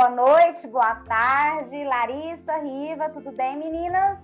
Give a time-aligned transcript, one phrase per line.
[0.00, 1.84] Boa noite, boa tarde.
[1.84, 4.18] Larissa, Riva, tudo bem, meninas?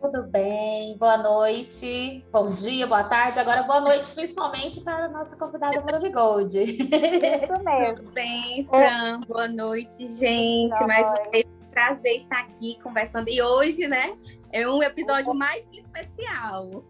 [0.00, 5.36] Tudo bem, boa noite, bom dia, boa tarde, agora boa noite, principalmente para a nossa
[5.36, 6.58] convidada Maravigold.
[6.58, 7.96] Isso mesmo.
[7.96, 9.20] Tudo bem, Fran?
[9.28, 10.70] Boa noite, gente.
[10.70, 11.20] Boa Mais noite.
[11.20, 13.28] uma vez, prazer estar aqui conversando.
[13.28, 14.16] E hoje, né,
[14.50, 16.82] é um episódio mais especial.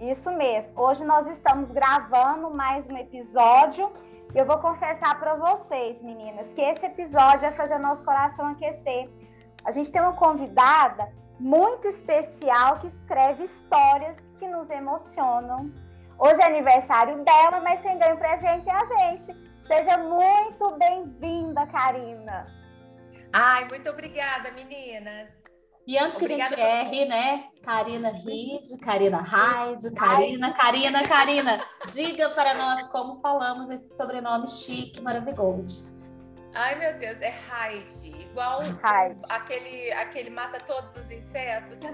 [0.00, 0.72] Isso mesmo.
[0.74, 3.92] Hoje nós estamos gravando mais um episódio
[4.34, 9.08] eu vou confessar para vocês, meninas, que esse episódio vai fazer nosso coração aquecer.
[9.64, 15.72] A gente tem uma convidada muito especial que escreve histórias que nos emocionam.
[16.18, 19.54] Hoje é aniversário dela, mas quem ganha o presente é a gente.
[19.66, 22.46] Seja muito bem-vinda, Karina.
[23.32, 25.43] Ai, muito obrigada, meninas.
[25.86, 27.44] E antes que a gente erre, né?
[27.62, 31.60] Karina Reed, Karina Hyde, Karina, Karina, Karina,
[31.92, 35.94] diga para nós como falamos esse sobrenome chique, maravilhoso.
[36.54, 38.60] Ai, meu Deus, é Hyde, igual
[39.28, 41.80] aquele, aquele mata todos os insetos.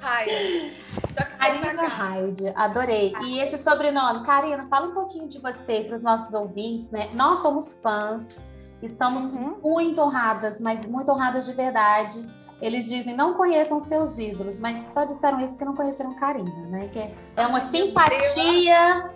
[0.00, 0.76] Hyde.
[1.16, 3.12] Só que Karina Hyde, adorei.
[3.22, 7.10] E esse sobrenome, Karina, fala um pouquinho de você para os nossos ouvintes, né?
[7.14, 8.36] Nós somos fãs
[8.82, 9.58] Estamos uhum.
[9.62, 12.28] muito honradas, mas muito honradas de verdade.
[12.60, 16.88] Eles dizem, não conheçam seus ídolos, mas só disseram isso porque não conheceram Karina, né?
[16.88, 19.10] Que é uma simpatia,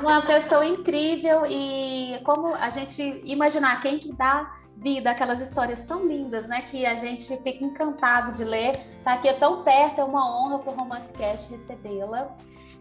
[0.00, 6.06] uma pessoa incrível e como a gente imaginar quem que dá vida aquelas histórias tão
[6.06, 6.62] lindas, né?
[6.62, 8.78] Que a gente fica encantado de ler.
[9.02, 12.34] Tá aqui é tão perto, é uma honra para o Romance Cast recebê-la.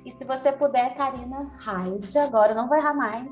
[0.06, 3.28] E se você puder, Karina Hyde, agora não vou errar mais.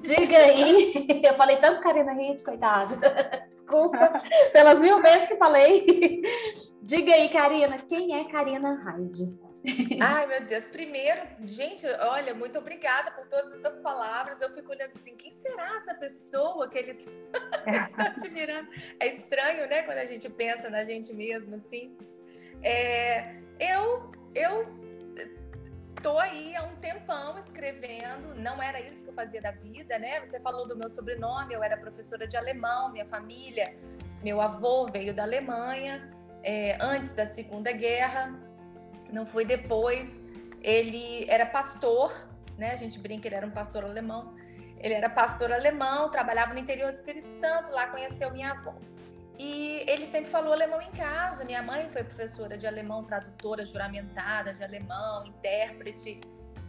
[0.00, 1.06] Diga aí.
[1.22, 2.96] Eu falei tanto Karina Hyde, coitada.
[3.50, 6.22] Desculpa pelas mil vezes que falei.
[6.82, 9.38] Diga aí, Karina, quem é Karina Hyde?
[10.00, 10.66] Ai, meu Deus.
[10.66, 14.40] Primeiro, gente, olha, muito obrigada por todas essas palavras.
[14.40, 17.06] Eu fico olhando assim, quem será essa pessoa que eles,
[17.88, 18.68] estão admirando?
[19.00, 21.96] É estranho, né, quando a gente pensa na gente mesmo, assim.
[22.62, 24.66] É, eu, eu
[26.04, 30.20] tô aí há um tempão escrevendo, não era isso que eu fazia da vida, né?
[30.20, 33.74] Você falou do meu sobrenome, eu era professora de alemão, minha família,
[34.22, 36.12] meu avô veio da Alemanha
[36.42, 38.38] é, antes da Segunda Guerra,
[39.10, 40.20] não foi depois.
[40.60, 42.12] Ele era pastor,
[42.58, 42.72] né?
[42.72, 44.34] A gente brinca, ele era um pastor alemão.
[44.80, 48.74] Ele era pastor alemão, trabalhava no interior do Espírito Santo, lá conheceu minha avó.
[49.38, 51.44] E ele sempre falou alemão em casa.
[51.44, 56.20] Minha mãe foi professora de alemão, tradutora juramentada de alemão, intérprete.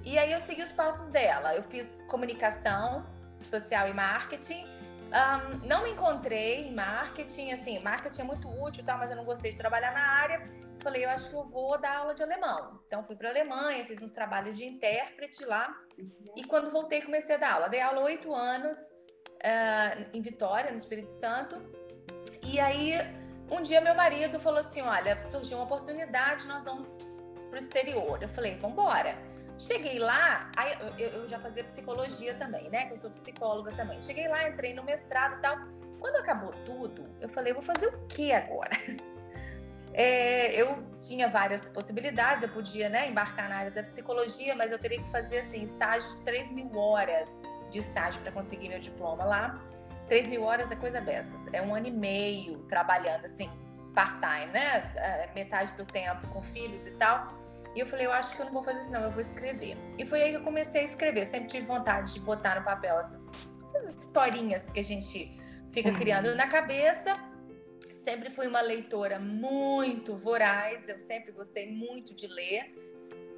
[0.04, 1.56] E aí eu segui os passos dela.
[1.56, 3.06] Eu fiz comunicação
[3.44, 4.68] social e marketing.
[5.06, 9.24] Um, não me encontrei em marketing, assim, marketing é muito útil, tal, mas eu não
[9.24, 10.50] gostei de trabalhar na área.
[10.82, 12.82] Falei, eu acho que eu vou dar aula de alemão.
[12.88, 15.74] Então fui para a Alemanha, fiz uns trabalhos de intérprete lá.
[16.36, 17.70] E quando voltei comecei a dar aula.
[17.70, 21.56] Dei aula oito anos uh, em Vitória, no Espírito Santo
[22.44, 22.94] e aí,
[23.50, 27.00] um dia meu marido falou assim: Olha, surgiu uma oportunidade, nós vamos
[27.50, 28.22] pro exterior.
[28.22, 29.16] Eu falei: Vamos embora.
[29.58, 30.52] Cheguei lá,
[30.98, 32.88] eu, já fazia psicologia também, né?
[32.88, 34.02] Que eu sou psicóloga também.
[34.02, 35.58] Cheguei lá, entrei no mestrado e tal.
[36.00, 38.72] Quando acabou tudo, eu falei: Vou fazer o que agora?
[39.98, 44.78] É, eu tinha várias possibilidades, eu podia né, embarcar na área da psicologia, mas eu
[44.78, 47.30] teria que fazer assim, estágios, 3 mil horas
[47.72, 49.66] de estágio para conseguir meu diploma lá.
[50.08, 51.52] 3 mil horas é coisa dessas.
[51.54, 53.50] É um ano e meio trabalhando assim,
[53.94, 54.92] part-time, né?
[54.96, 57.36] É, metade do tempo com filhos e tal.
[57.76, 59.78] E eu falei, eu acho que eu não vou fazer isso, não, eu vou escrever.
[59.98, 61.26] E foi aí que eu comecei a escrever.
[61.26, 65.38] Sempre tive vontade de botar no papel essas, essas historinhas que a gente
[65.72, 65.96] fica uhum.
[65.96, 67.18] criando na cabeça.
[67.98, 72.85] Sempre fui uma leitora muito voraz, eu sempre gostei muito de ler.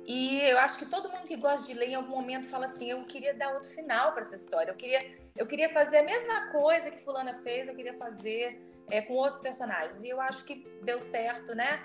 [0.08, 2.90] E eu acho que todo mundo que gosta de ler, em algum momento, fala assim:
[2.90, 5.02] eu queria dar outro final para essa história, eu queria
[5.36, 8.60] eu queria fazer a mesma coisa que fulana fez, eu queria fazer
[8.90, 10.04] é, com outros personagens.
[10.04, 11.80] E eu acho que deu certo, né?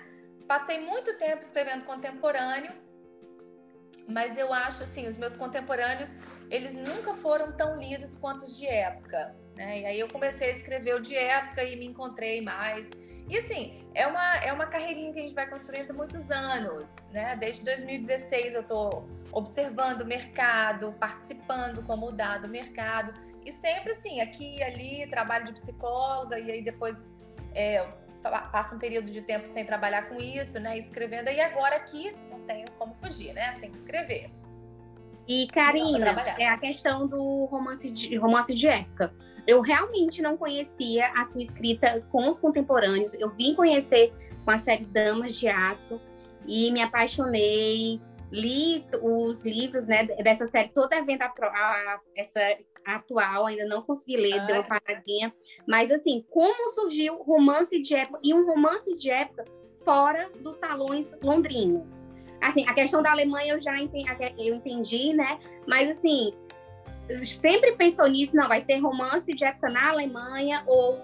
[0.47, 2.73] Passei muito tempo escrevendo contemporâneo,
[4.07, 6.09] mas eu acho assim, os meus contemporâneos,
[6.49, 9.81] eles nunca foram tão lidos quanto os de época, né?
[9.81, 12.89] E aí eu comecei a escrever o de época e me encontrei mais.
[13.27, 17.35] E assim, é uma, é uma carreirinha que a gente vai construindo muitos anos, né?
[17.35, 23.13] Desde 2016 eu estou observando o mercado, participando como dado mercado.
[23.45, 27.17] E sempre assim, aqui e ali, trabalho de psicóloga, e aí depois
[27.53, 27.87] é,
[28.51, 30.77] passa um período de tempo sem trabalhar com isso, né?
[30.77, 33.57] Escrevendo, e agora aqui não tenho como fugir, né?
[33.59, 34.29] Tem que escrever.
[35.27, 39.13] E Karina, é a questão do romance de, romance de época.
[39.47, 43.13] Eu realmente não conhecia a sua escrita com os contemporâneos.
[43.13, 45.99] Eu vim conhecer com a série Damas de Aço
[46.45, 48.01] e me apaixonei.
[48.31, 52.39] Li os livros né, dessa série, toda vendo a, a, essa
[52.83, 55.31] atual, ainda não consegui ler, ah, deu uma paradinha.
[55.67, 59.45] Mas, assim, como surgiu romance de época e um romance de época
[59.85, 62.03] fora dos salões londrinos?
[62.43, 65.39] Assim, a questão da Alemanha eu já entendi, eu entendi, né?
[65.65, 66.33] Mas, assim,
[67.25, 71.01] sempre pensou nisso, não, vai ser romance de época na Alemanha ou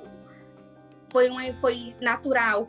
[1.12, 2.68] foi, uma, foi natural?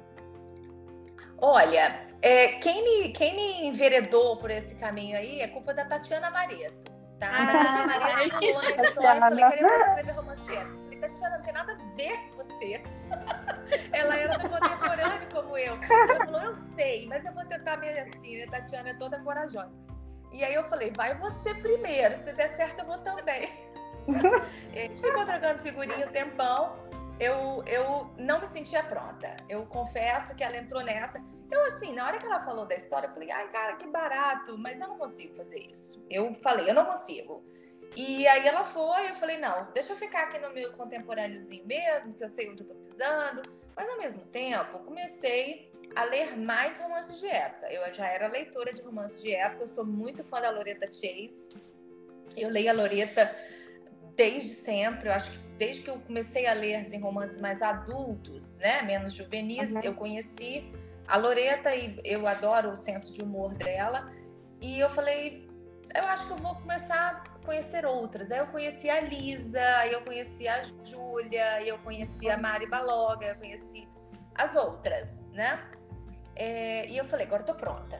[1.38, 6.30] Olha, é, quem, me, quem me enveredou por esse caminho aí é culpa da Tatiana
[6.30, 6.90] Mareto.
[7.18, 7.28] Tá?
[7.28, 10.74] A Tatiana Mareto falou na história, eu falei, queria escrever romance de época.
[10.74, 12.82] Eu falei, Tatiana, não tem nada a ver com você.
[13.92, 14.16] Ela
[15.30, 15.74] como eu.
[15.74, 18.46] Ela falou, eu sei, mas eu vou tentar mesmo assim, né?
[18.46, 19.72] Tatiana é toda corajosa.
[20.32, 23.50] E aí eu falei, vai você primeiro, se der certo eu vou também.
[24.72, 26.78] a gente ficou trocando figurinha um tempão.
[27.18, 29.36] Eu, eu não me sentia pronta.
[29.48, 31.22] Eu confesso que ela entrou nessa.
[31.50, 34.56] Eu, assim, na hora que ela falou da história, eu falei, ai, cara, que barato,
[34.56, 36.06] mas eu não consigo fazer isso.
[36.08, 37.44] Eu falei, eu não consigo.
[37.96, 42.14] E aí ela foi, eu falei, não, deixa eu ficar aqui no meu contemporâneozinho mesmo,
[42.14, 43.42] que eu sei onde eu tô pisando.
[43.80, 47.72] Mas ao mesmo tempo, comecei a ler mais romances de época.
[47.72, 51.66] Eu já era leitora de romances de época, eu sou muito fã da Loretta Chase.
[52.36, 53.34] Eu leio a Loretta
[54.14, 58.58] desde sempre, eu acho que desde que eu comecei a ler assim, romances mais adultos,
[58.58, 59.80] né, menos juvenis, uhum.
[59.82, 60.70] eu conheci
[61.08, 64.12] a Loretta e eu adoro o senso de humor dela.
[64.60, 65.48] E eu falei,
[65.94, 68.30] eu acho que eu vou começar conhecer outras.
[68.30, 73.26] Aí eu conheci a Lisa, aí eu conheci a Júlia, eu conheci a Mari Baloga,
[73.26, 73.88] eu conheci
[74.34, 75.62] as outras, né?
[76.36, 77.98] É, e eu falei, agora tô pronta.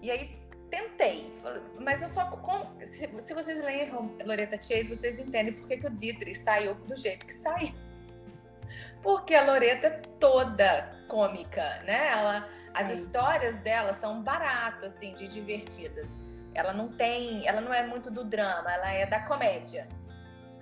[0.00, 0.38] E aí
[0.70, 1.32] tentei,
[1.78, 2.24] mas eu só.
[2.30, 3.90] Com, se, se, vocês leem
[4.24, 7.72] Loretta Chase, vocês entendem por que, que o Dietrich saiu do jeito que saiu.
[9.02, 12.08] Porque a Loretta é toda cômica, né?
[12.08, 12.94] Ela, as é.
[12.94, 16.08] histórias dela são baratas, assim, de divertidas.
[16.54, 19.88] Ela não tem, ela não é muito do drama, ela é da comédia.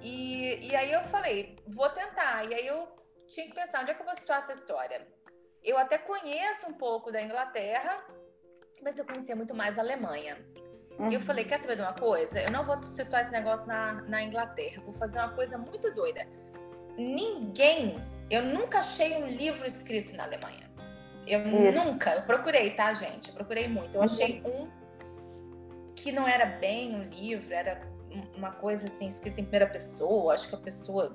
[0.01, 2.45] E, e aí eu falei, vou tentar.
[2.51, 2.89] E aí eu
[3.29, 5.07] tinha que pensar, onde é que eu vou situar essa história?
[5.63, 8.05] Eu até conheço um pouco da Inglaterra,
[8.83, 10.37] mas eu conhecia muito mais a Alemanha.
[10.99, 11.09] Uhum.
[11.09, 11.27] E eu uhum.
[11.27, 12.41] falei, quer saber de uma coisa?
[12.41, 14.83] Eu não vou situar esse negócio na, na Inglaterra.
[14.83, 16.27] Vou fazer uma coisa muito doida.
[16.97, 17.95] Ninguém,
[18.29, 20.71] eu nunca achei um livro escrito na Alemanha.
[21.27, 21.85] Eu Isso.
[21.85, 23.29] nunca, eu procurei, tá, gente?
[23.29, 23.95] Eu procurei muito.
[23.95, 24.05] Eu uhum.
[24.07, 24.69] achei um
[26.03, 27.81] que não era bem um livro, era
[28.37, 30.35] uma coisa assim, escrita em primeira pessoa.
[30.35, 31.15] Acho que a pessoa,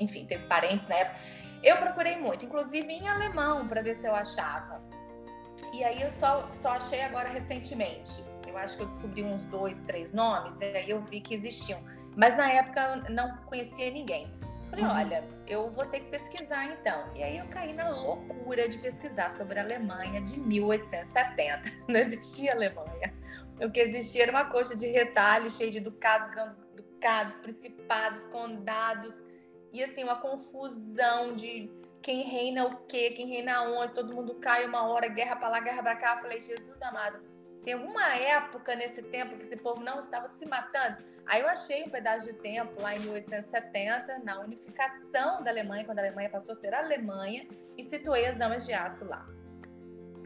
[0.00, 1.20] enfim, teve parentes na época.
[1.62, 4.82] Eu procurei muito, inclusive em alemão, para ver se eu achava.
[5.74, 8.24] E aí eu só, só achei agora recentemente.
[8.46, 11.80] Eu acho que eu descobri uns dois, três nomes, e aí eu vi que existiam.
[12.16, 14.32] Mas na época eu não conhecia ninguém.
[14.70, 14.90] Falei, uhum.
[14.92, 17.04] olha, eu vou ter que pesquisar então.
[17.14, 21.70] E aí eu caí na loucura de pesquisar sobre a Alemanha de 1870.
[21.86, 23.12] Não existia Alemanha.
[23.64, 26.28] O que existia era uma coxa de retalho cheia de ducados,
[26.74, 29.16] ducados, principados, condados
[29.72, 31.70] e assim, uma confusão de
[32.02, 35.60] quem reina o quê, quem reina onde, todo mundo cai uma hora, guerra para lá,
[35.60, 36.14] guerra para cá.
[36.14, 37.20] Eu falei, Jesus amado,
[37.64, 40.98] tem alguma época nesse tempo que esse povo não estava se matando?
[41.24, 46.00] Aí eu achei um pedaço de tempo lá em 1870, na unificação da Alemanha, quando
[46.00, 47.46] a Alemanha passou a ser a Alemanha,
[47.78, 49.24] e situei as damas de aço lá.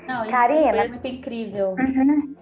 [0.09, 1.77] Não, isso Karina, é muito incrível.
[1.79, 2.35] Uhum.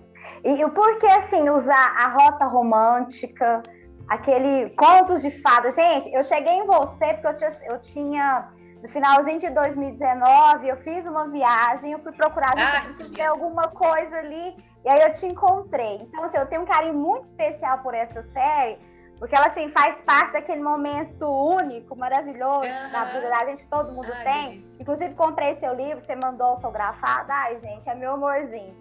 [0.44, 3.62] E o porquê, assim, usar a rota romântica,
[4.08, 5.70] aquele contos de fada.
[5.70, 8.48] Gente, eu cheguei em você porque eu tinha, eu tinha
[8.82, 12.52] no finalzinho de 2019, eu fiz uma viagem, eu fui procurar
[12.94, 14.54] se tem alguma coisa ali,
[14.84, 16.02] e aí eu te encontrei.
[16.02, 18.78] Então, assim, eu tenho um carinho muito especial por essa série,
[19.18, 22.92] porque ela assim, faz parte daquele momento único, maravilhoso uhum.
[22.92, 24.64] na vida da gente, que todo mundo Ai, tem.
[24.78, 27.32] Inclusive, comprei seu livro, você mandou autografado.
[27.32, 28.76] Ai, gente, é meu amorzinho.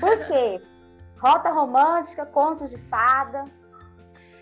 [0.00, 0.62] Por quê?
[1.18, 3.44] Rota romântica, contos de fada.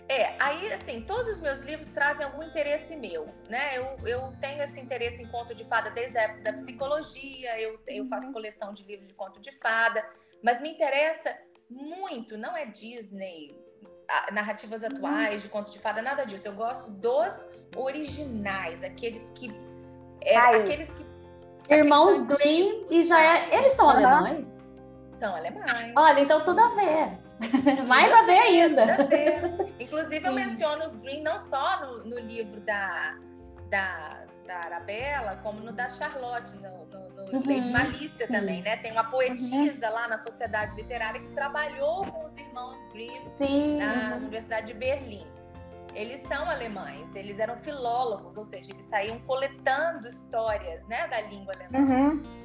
[0.09, 3.77] É, aí assim, todos os meus livros trazem algum interesse meu, né?
[3.77, 7.77] Eu, eu tenho esse interesse em conto de fada desde a época da psicologia, eu,
[7.85, 8.33] eu faço uhum.
[8.33, 10.05] coleção de livros de conto de fada,
[10.41, 11.37] mas me interessa
[11.69, 13.53] muito, não é Disney,
[14.31, 14.89] narrativas uhum.
[14.89, 16.47] atuais de conto de fada, nada disso.
[16.47, 19.53] Eu gosto dos originais, aqueles que.
[20.21, 21.05] É, aqueles que
[21.69, 23.57] Irmãos Green e já é.
[23.57, 24.56] Eles são alemães?
[25.19, 25.93] São alemães.
[25.95, 27.27] Olha, então tudo a ver.
[27.87, 28.83] Mais a ver ainda.
[28.83, 29.73] A ver.
[29.79, 30.27] Inclusive, Sim.
[30.27, 33.17] eu menciono os Green não só no, no livro da,
[33.69, 37.47] da, da Arabella, como no da Charlotte, no, no, no uhum.
[37.47, 38.33] Lady Malícia Sim.
[38.33, 38.77] também, né?
[38.77, 39.93] Tem uma poetisa uhum.
[39.93, 43.77] lá na Sociedade Literária que trabalhou com os irmãos Grimm Sim.
[43.77, 44.17] na uhum.
[44.17, 45.25] Universidade de Berlim.
[45.93, 51.55] Eles são alemães, eles eram filólogos, ou seja, eles saíam coletando histórias né, da língua
[51.55, 51.79] alemã.
[51.79, 52.36] Uhum.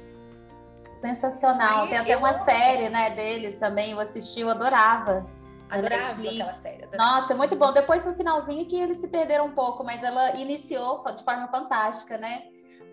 [1.03, 1.87] Sensacional.
[1.89, 2.45] Tem até uma amo.
[2.45, 5.25] série né, deles também, eu assisti, eu adorava.
[5.69, 6.85] Adorava aquela série.
[6.85, 6.97] Adorava.
[6.97, 7.73] Nossa, muito bom.
[7.73, 12.17] Depois no finalzinho que eles se perderam um pouco, mas ela iniciou de forma fantástica,
[12.17, 12.43] né?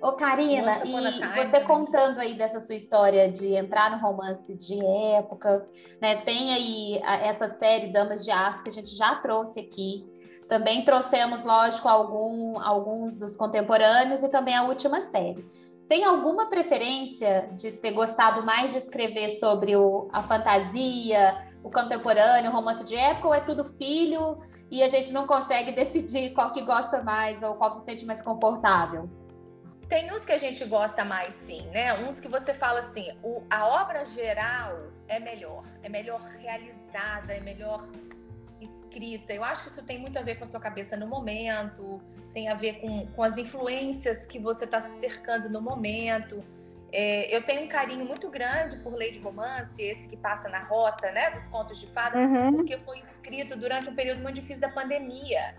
[0.03, 0.93] Ô, Karina, e
[1.37, 1.65] você né?
[1.67, 5.69] contando aí dessa sua história de entrar no romance de época,
[6.01, 6.23] né?
[6.23, 10.05] Tem aí essa série Damas de Aço que a gente já trouxe aqui.
[10.49, 15.47] Também trouxemos, lógico, algum, alguns dos contemporâneos e também a última série.
[15.91, 22.49] Tem alguma preferência de ter gostado mais de escrever sobre o, a fantasia, o contemporâneo,
[22.49, 26.53] o romance de época, ou é tudo filho e a gente não consegue decidir qual
[26.53, 29.11] que gosta mais ou qual se sente mais confortável?
[29.89, 31.93] Tem uns que a gente gosta mais, sim, né?
[32.07, 37.41] Uns que você fala assim, o, a obra geral é melhor, é melhor realizada, é
[37.41, 37.85] melhor
[38.65, 39.33] escrita.
[39.33, 42.01] Eu acho que isso tem muito a ver com a sua cabeça no momento,
[42.33, 46.43] tem a ver com, com as influências que você está se cercando no momento.
[46.93, 51.11] É, eu tenho um carinho muito grande por Lady Romance, esse que passa na rota
[51.13, 52.57] né, dos contos de fada, uhum.
[52.57, 55.55] porque foi escrito durante um período muito difícil da pandemia,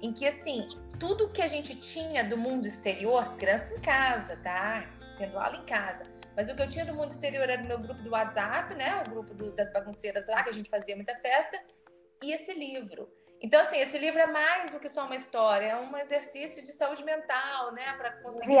[0.00, 4.36] em que, assim, tudo que a gente tinha do mundo exterior, as crianças em casa,
[4.36, 4.86] tá?
[5.16, 6.04] Tendo aula em casa.
[6.36, 9.02] Mas o que eu tinha do mundo exterior era o meu grupo do WhatsApp, né?
[9.06, 11.58] O grupo do, das bagunceiras lá, que a gente fazia muita festa,
[12.22, 13.08] e esse livro.
[13.40, 16.72] Então, assim, esse livro é mais do que só uma história, é um exercício de
[16.72, 17.92] saúde mental, né?
[17.92, 18.56] Para conseguir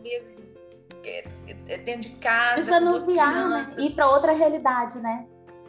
[0.00, 0.42] meses
[1.04, 1.24] é,
[1.68, 2.56] é, dentro de casa.
[2.56, 3.74] Desanuviar, né?
[3.78, 5.26] Ir para outra realidade, né?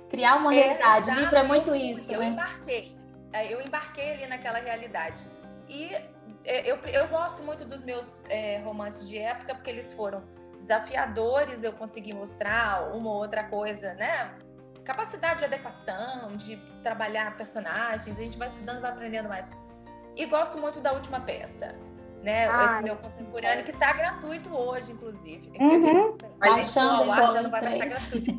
[0.09, 1.11] Criar uma é, realidade.
[1.11, 2.11] O livro é muito eu isso.
[2.11, 2.27] Eu né?
[2.27, 2.95] embarquei.
[3.31, 5.21] É, eu embarquei ali naquela realidade.
[5.67, 5.91] E
[6.63, 10.23] eu, eu gosto muito dos meus é, romances de época, porque eles foram
[10.57, 14.35] desafiadores, eu consegui mostrar uma ou outra coisa, né?
[14.85, 19.49] Capacidade de adequação, de trabalhar personagens, a gente vai estudando, vai aprendendo mais.
[20.15, 21.75] E gosto muito da última peça
[22.25, 22.47] né?
[22.47, 22.65] Ai.
[22.65, 25.51] Esse meu contemporâneo que está gratuito hoje, inclusive.
[25.59, 26.17] Uhum.
[26.39, 28.31] Baixando, ar, já não vai estar gratuito.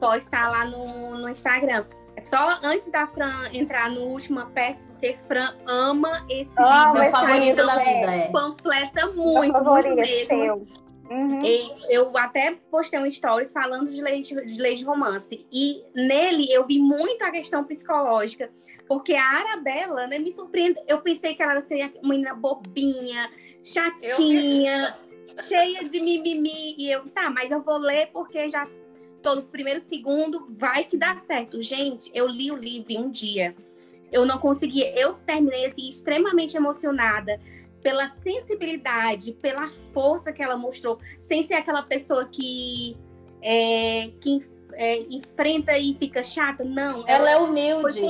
[0.00, 1.86] Pode estar lá no, no Instagram.
[2.16, 6.92] É só antes da Fran entrar no última peça, porque Fran ama esse oh, livro.
[6.94, 8.30] Meu favorito da vida, é.
[8.32, 10.66] Panfleta muito, muito mesmo.
[11.10, 11.40] Uhum.
[11.88, 15.46] eu até postei um stories falando de lei de, de lei de romance.
[15.50, 18.50] E nele eu vi muito a questão psicológica
[18.88, 20.80] porque a Arabella, né, me surpreende.
[20.88, 23.30] Eu pensei que ela seria uma menina bobinha,
[23.62, 24.96] chatinha,
[25.46, 26.74] cheia de mimimi.
[26.78, 28.66] E eu, tá, mas eu vou ler porque já
[29.22, 31.60] todo primeiro, segundo, vai que dá certo.
[31.60, 33.54] Gente, eu li o livro um dia.
[34.10, 34.98] Eu não conseguia.
[34.98, 37.38] Eu terminei assim, extremamente emocionada
[37.82, 42.96] pela sensibilidade, pela força que ela mostrou, sem ser aquela pessoa que,
[43.42, 44.40] é, que
[44.74, 47.00] é, enfrenta e fica chata, não.
[47.06, 48.00] Ela, ela é humilde.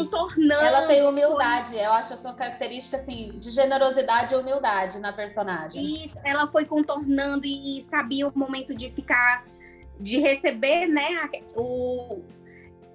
[0.50, 1.70] Ela tem humildade.
[1.70, 1.80] Foi...
[1.80, 6.04] Eu acho essa característica assim de generosidade e humildade na personagem.
[6.04, 9.46] Isso, ela foi contornando e, e sabia o momento de ficar,
[9.98, 12.20] de receber, né, o,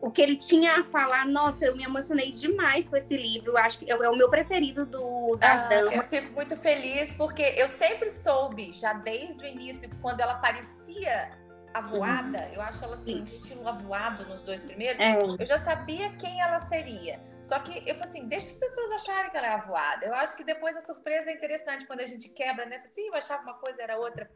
[0.03, 3.57] o que ele tinha a falar, nossa, eu me emocionei demais com esse livro.
[3.57, 5.93] Acho que é, é o meu preferido do, das ah, damas.
[5.93, 11.31] Eu fico muito feliz porque eu sempre soube, já desde o início, quando ela parecia
[11.73, 12.53] avoada, uhum.
[12.53, 15.15] eu acho ela assim, um estilo avoado nos dois primeiros, é.
[15.39, 17.23] eu já sabia quem ela seria.
[17.41, 20.05] Só que eu falei assim, deixa as pessoas acharem que ela é avoada.
[20.05, 22.81] Eu acho que depois a surpresa é interessante quando a gente quebra, né?
[22.83, 24.29] Sim, eu achava uma coisa, era outra.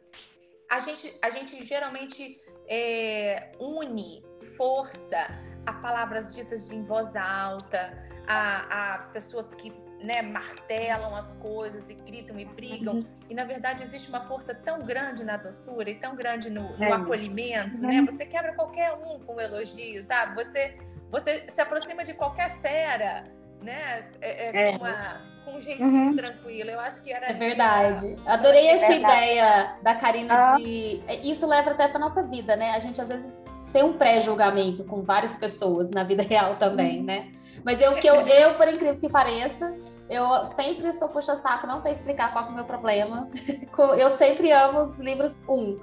[0.69, 5.27] A gente, a gente geralmente é, une força
[5.67, 7.93] a palavras ditas em voz alta,
[8.25, 12.95] a, a pessoas que né, martelam as coisas e gritam e brigam.
[12.95, 13.01] Uhum.
[13.29, 16.83] E na verdade existe uma força tão grande na doçura e tão grande no, no
[16.85, 16.91] é.
[16.93, 17.89] acolhimento, né?
[17.89, 18.05] uhum.
[18.05, 18.11] né?
[18.11, 20.35] Você quebra qualquer um com elogio, sabe?
[20.41, 20.77] Você,
[21.09, 23.25] você se aproxima de qualquer fera,
[23.61, 24.07] né?
[24.21, 24.77] É, é, é.
[24.77, 26.15] Com, uma, com, um jeitinho uhum.
[26.15, 26.69] tranquilo.
[26.69, 27.29] Eu acho que era.
[27.29, 28.15] É verdade.
[28.25, 30.55] Adorei essa ideia da Karina ah.
[30.55, 31.03] de.
[31.29, 32.71] Isso leva até para nossa vida, né?
[32.71, 33.43] A gente às vezes
[33.77, 37.05] tem um pré-julgamento com várias pessoas na vida real também, uhum.
[37.05, 37.27] né?
[37.63, 39.71] Mas eu que eu, eu, por incrível que pareça,
[40.09, 43.29] Eu sempre sou puxa-saco, não sei explicar qual é o meu problema.
[43.97, 45.53] Eu sempre amo os livros 1.
[45.53, 45.79] Um.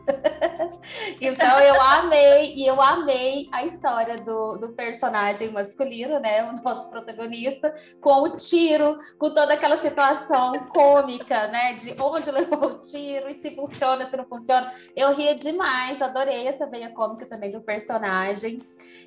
[1.20, 6.42] então eu amei, e eu amei a história do, do personagem masculino, né?
[6.50, 11.74] O nosso protagonista, com o tiro, com toda aquela situação cômica, né?
[11.74, 14.72] De onde levou o tiro e se funciona, se não funciona.
[14.96, 18.60] Eu ria demais, adorei essa veia cômica também do personagem.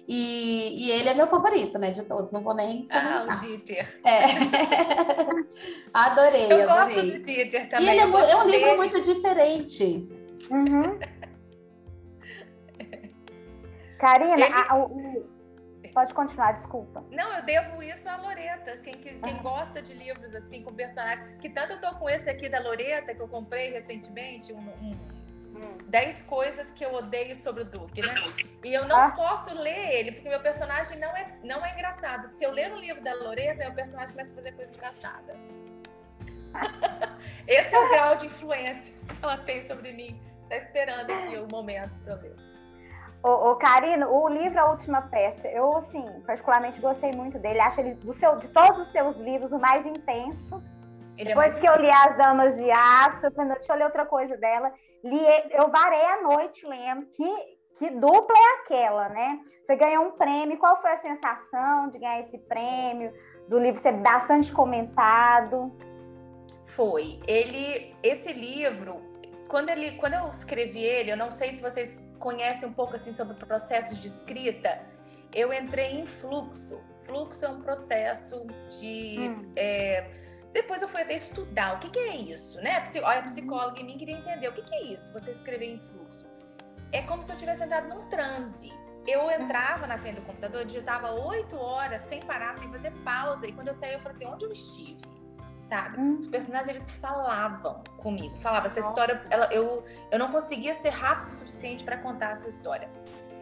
[0.07, 1.91] E, e ele é meu favorito, né?
[1.91, 2.87] De todos, não vou nem.
[2.87, 3.25] Comentar.
[3.29, 3.99] Ah, o Dieter.
[4.05, 4.23] É.
[5.93, 6.51] adorei.
[6.51, 6.95] Eu adorei.
[6.95, 7.87] gosto do Dieter também.
[7.87, 8.77] E ele é, é um livro dele.
[8.77, 10.07] muito diferente.
[10.49, 10.99] Uhum.
[13.99, 14.53] Karina, ele...
[14.53, 15.27] a, o,
[15.97, 17.03] pode continuar, desculpa.
[17.11, 18.77] Não, eu devo isso à Loreta.
[18.77, 21.27] Quem, quem, quem gosta de livros assim, com personagens.
[21.41, 25.16] Que tanto eu tô com esse aqui da Loreta, que eu comprei recentemente, um, um
[25.87, 28.13] 10 coisas que eu odeio sobre o Duque, né?
[28.63, 29.11] E eu não ah.
[29.11, 32.27] posso ler ele, porque meu personagem não é, não é engraçado.
[32.27, 35.35] Se eu ler o livro da Loreta, meu personagem começa a fazer coisa engraçada.
[37.47, 40.21] Esse é o grau de influência que ela tem sobre mim.
[40.49, 42.35] Tá esperando aqui o momento para ler.
[43.23, 47.59] Ô, ô Karina, o livro A Última Peça, eu, assim, particularmente gostei muito dele.
[47.59, 50.63] Acho ele, do seu, de todos os seus livros, o mais intenso.
[51.17, 54.05] Ele é Depois é que eu li As Damas de Aço, deixa eu ler outra
[54.05, 54.71] coisa dela.
[55.03, 55.19] Li,
[55.51, 57.07] eu varei a noite lendo.
[57.07, 59.39] Que, que dupla é aquela, né?
[59.65, 60.57] Você ganhou um prêmio.
[60.59, 63.11] Qual foi a sensação de ganhar esse prêmio?
[63.49, 65.75] Do livro ser bastante comentado?
[66.65, 67.19] Foi.
[67.27, 69.01] Ele, esse livro,
[69.49, 73.11] quando ele, quando eu escrevi ele, eu não sei se vocês conhecem um pouco assim
[73.11, 74.81] sobre processos de escrita.
[75.33, 76.83] Eu entrei em fluxo.
[77.03, 78.45] Fluxo é um processo
[78.79, 79.53] de hum.
[79.55, 80.09] é,
[80.53, 82.83] depois eu fui até estudar o que, que é isso, né?
[83.03, 85.79] Olha, a psicóloga em mim queria entender o que, que é isso, você escrever em
[85.79, 86.25] fluxo.
[86.91, 88.73] É como se eu tivesse entrado num transe.
[89.05, 93.47] Eu entrava na frente do computador, digitava oito horas sem parar, sem fazer pausa.
[93.47, 95.01] E quando eu saí, eu falei assim: onde eu estive?
[95.67, 95.99] Sabe?
[95.99, 96.17] Hum.
[96.19, 99.25] Os personagens eles falavam comigo, falavam essa história.
[99.29, 102.89] Ela, eu, eu não conseguia ser rápido o suficiente para contar essa história.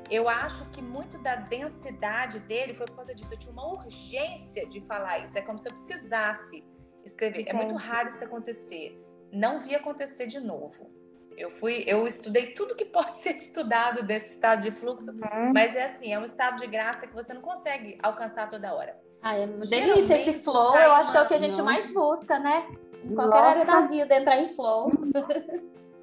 [0.09, 3.33] Eu acho que muito da densidade dele foi por causa disso.
[3.33, 5.35] Eu tinha uma urgência de falar isso.
[5.37, 6.63] É como se eu precisasse
[7.05, 7.41] escrever.
[7.41, 7.49] Entendi.
[7.49, 9.01] É muito raro isso acontecer.
[9.31, 10.89] Não vi acontecer de novo.
[11.37, 15.51] Eu fui, eu estudei tudo que pode ser estudado desse estado de fluxo, uhum.
[15.53, 18.97] mas é assim, é um estado de graça que você não consegue alcançar toda hora.
[19.21, 22.37] Ah, é delícia esse flow, eu acho que é o que a gente mais busca,
[22.37, 22.67] né?
[23.03, 23.49] Em qualquer Nossa.
[23.49, 24.91] área da vida, entrar em flow.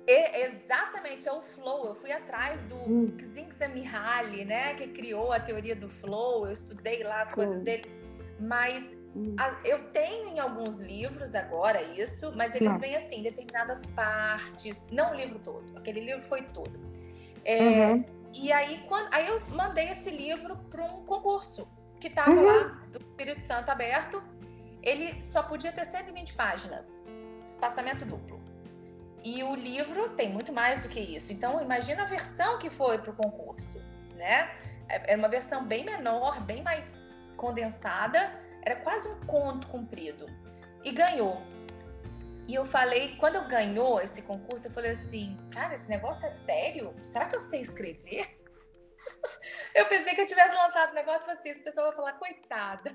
[0.07, 1.87] É, exatamente, é o flow.
[1.87, 3.17] Eu fui atrás do hum.
[3.17, 6.47] Csikszentmihalyi, né, que criou a teoria do flow.
[6.47, 7.85] Eu estudei lá as coisas dele,
[8.41, 9.01] mas.
[9.65, 12.79] Eu tenho em alguns livros agora isso, mas eles não.
[12.79, 15.77] vêm assim, determinadas partes, não o livro todo.
[15.77, 16.81] Aquele livro foi todo.
[17.45, 18.05] É, uhum.
[18.33, 21.69] E aí, quando, aí eu mandei esse livro para um concurso
[22.01, 22.43] que estava uhum.
[22.43, 24.23] lá do Espírito Santo aberto.
[24.83, 27.07] Ele só podia ter 120 páginas,
[27.47, 28.41] espaçamento duplo.
[29.23, 31.33] E o livro tem muito mais do que isso.
[31.33, 33.81] Então, imagina a versão que foi para o concurso,
[34.17, 34.51] né?
[34.89, 37.01] Era uma versão bem menor, bem mais
[37.37, 40.27] condensada era quase um conto comprido.
[40.85, 41.43] E ganhou.
[42.49, 46.31] E eu falei, quando eu ganhou esse concurso, eu falei assim, cara, esse negócio é
[46.31, 46.95] sério?
[47.03, 48.41] Será que eu sei escrever?
[49.75, 52.93] eu pensei que eu tivesse lançado o um negócio assim, essa pessoa vai falar, coitada,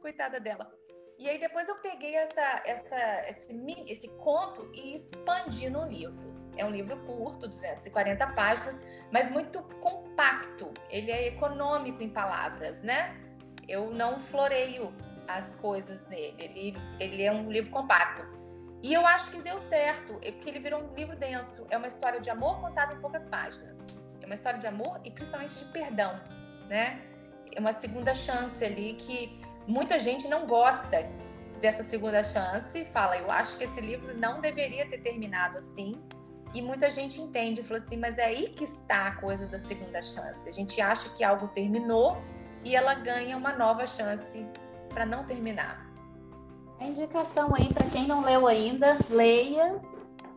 [0.00, 0.72] coitada dela.
[1.18, 6.34] E aí depois eu peguei essa, essa, esse, esse conto e expandi no livro.
[6.56, 10.72] É um livro curto, 240 páginas, mas muito compacto.
[10.88, 13.23] Ele é econômico em palavras, né?
[13.68, 14.92] Eu não floreio
[15.28, 16.34] as coisas nele.
[16.38, 18.24] Ele, ele é um livro compacto.
[18.82, 21.66] E eu acho que deu certo, é porque ele virou um livro denso.
[21.70, 24.12] É uma história de amor contada em poucas páginas.
[24.20, 26.20] É uma história de amor e principalmente de perdão,
[26.68, 27.00] né?
[27.50, 31.08] É uma segunda chance ali que muita gente não gosta
[31.60, 32.84] dessa segunda chance.
[32.92, 35.94] Fala, eu acho que esse livro não deveria ter terminado assim.
[36.52, 40.00] E muita gente entende, fala assim, mas é aí que está a coisa da segunda
[40.02, 40.48] chance.
[40.48, 42.22] A gente acha que algo terminou
[42.64, 44.46] e ela ganha uma nova chance
[44.88, 45.84] para não terminar.
[46.80, 49.80] A indicação aí para quem não leu ainda, leia,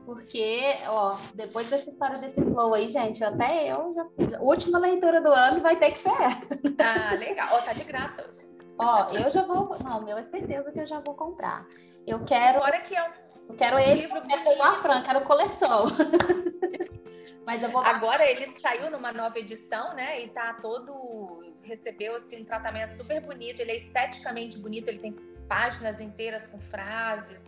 [0.05, 4.39] porque, ó, depois dessa história desse flow aí, gente, até eu já.
[4.39, 6.59] Última leitura do ano vai ter que ser essa.
[6.79, 7.49] Ah, legal.
[7.51, 8.39] Ó, tá de graça hoje.
[8.79, 9.77] Ó, eu já vou.
[9.83, 11.65] Não, meu é certeza que eu já vou comprar.
[12.05, 12.59] Eu quero.
[12.59, 13.11] Agora que é um.
[13.49, 15.85] Eu quero ele livro com a Fran, quero coleção.
[17.45, 17.81] Mas eu vou.
[17.81, 20.23] Agora ele saiu numa nova edição, né?
[20.23, 23.59] E tá todo recebeu assim um tratamento super bonito.
[23.59, 25.11] Ele é esteticamente bonito, ele tem
[25.47, 27.43] páginas inteiras com frases.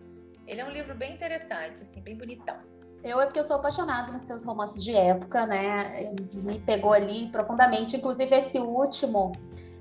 [0.46, 2.58] Ele é um livro bem interessante, assim, bem bonitão.
[3.02, 6.12] Eu é porque eu sou apaixonada nos seus romances de época, né?
[6.34, 7.96] Me pegou ali profundamente.
[7.96, 9.32] Inclusive esse último,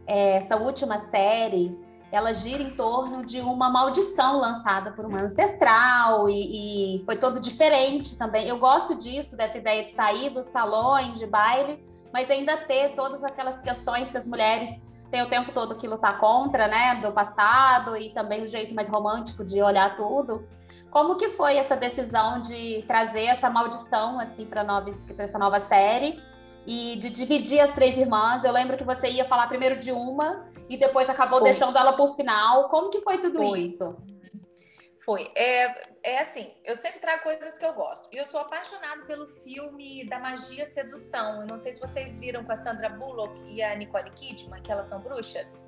[0.07, 1.77] é, essa última série
[2.11, 7.39] ela gira em torno de uma maldição lançada por uma ancestral e, e, foi todo
[7.39, 8.47] diferente também.
[8.47, 13.23] Eu gosto disso, dessa ideia de sair dos salões de baile, mas ainda ter todas
[13.23, 14.69] aquelas questões que as mulheres
[15.11, 18.89] têm o tempo todo que lutar contra, né, do passado e também o jeito mais
[18.89, 20.47] romântico de olhar tudo.
[20.89, 24.65] Como que foi essa decisão de trazer essa maldição assim para
[25.19, 26.19] essa nova série?
[26.65, 28.43] E de dividir as três irmãs.
[28.43, 31.49] Eu lembro que você ia falar primeiro de uma e depois acabou foi.
[31.49, 32.69] deixando ela por final.
[32.69, 33.59] Como que foi tudo foi.
[33.61, 33.97] isso?
[35.03, 35.31] Foi.
[35.35, 38.13] É, é assim, eu sempre trago coisas que eu gosto.
[38.13, 41.41] E eu sou apaixonada pelo filme da magia sedução.
[41.41, 44.71] Eu não sei se vocês viram com a Sandra Bullock e a Nicole Kidman, que
[44.71, 45.67] elas são bruxas.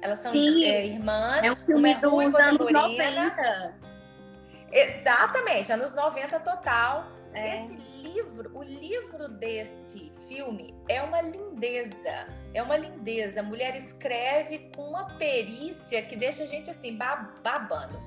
[0.00, 1.44] Elas são é, irmãs.
[1.44, 3.80] É um filme é dos anos 90.
[4.72, 7.11] Exatamente, anos 90 total.
[7.34, 7.64] É.
[7.64, 12.26] Esse livro, o livro desse filme é uma lindeza.
[12.52, 13.40] É uma lindeza.
[13.40, 18.00] A mulher escreve com uma perícia que deixa a gente assim babando.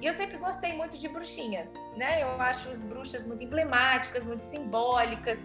[0.00, 2.22] E eu sempre gostei muito de bruxinhas, né?
[2.22, 5.40] Eu acho as bruxas muito emblemáticas, muito simbólicas.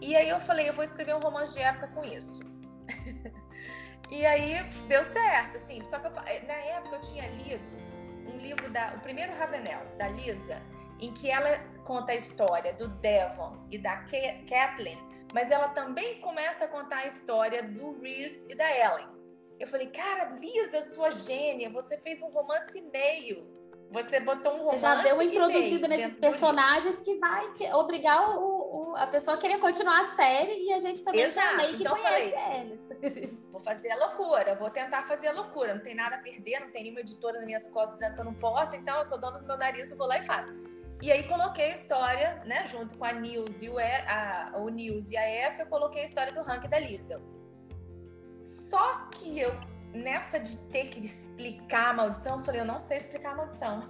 [0.00, 2.40] E aí eu falei, eu vou escrever um romance de época com isso.
[4.10, 5.84] e aí deu certo, assim.
[5.84, 6.12] Só que eu,
[6.46, 7.62] na época eu tinha lido
[8.26, 10.62] um livro da, o primeiro Ravenel da Lisa,
[10.98, 14.04] em que ela conta a história do Devon e da
[14.48, 14.98] Kathleen,
[15.32, 19.08] mas ela também começa a contar a história do Reese e da Ellen.
[19.58, 23.54] Eu falei, cara, Lisa, sua gênia, você fez um romance e meio.
[23.92, 24.80] Você botou um romance.
[24.80, 29.58] Você já deu introduzido nesses personagens que vai obrigar o, o, a pessoa a querer
[29.58, 31.56] continuar a série e a gente também Exato.
[31.56, 33.38] meio que então, conhece falei, eles.
[33.52, 35.74] Vou fazer a loucura, vou tentar fazer a loucura.
[35.74, 38.24] Não tem nada a perder, não tem nenhuma editora nas minhas costas dizendo que eu
[38.24, 40.50] não posso, então eu sou dona do meu nariz, eu vou lá e faço.
[41.02, 44.68] E aí coloquei a história, né, junto com a News e o, e, a, o
[44.68, 47.20] News e a F, eu coloquei a história do ranking da Liesel.
[48.44, 49.52] Só que eu,
[49.92, 53.80] nessa de ter que explicar a maldição, eu falei, eu não sei explicar a maldição.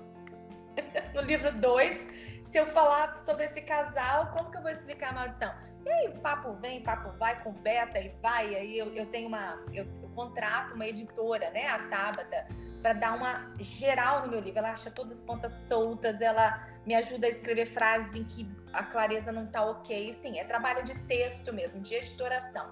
[1.14, 2.06] no livro 2,
[2.44, 5.54] se eu falar sobre esse casal, como que eu vou explicar a maldição?
[5.84, 8.54] E aí, papo vem, papo vai, com beta e vai.
[8.54, 9.62] Aí eu, eu tenho uma.
[9.72, 11.66] Eu, eu contrato uma editora, né?
[11.66, 12.46] A Tabata,
[12.84, 14.58] para dar uma geral no meu livro.
[14.58, 18.82] Ela acha todas as pontas soltas, ela me ajuda a escrever frases em que a
[18.82, 20.12] clareza não tá ok.
[20.12, 22.68] Sim, é trabalho de texto mesmo, de editoração.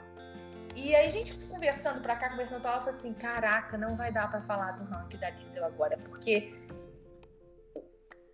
[0.77, 4.13] E aí a gente conversando para cá, conversando para lá, falou assim: caraca, não vai
[4.13, 6.53] dar para falar do ranking da Diesel agora, porque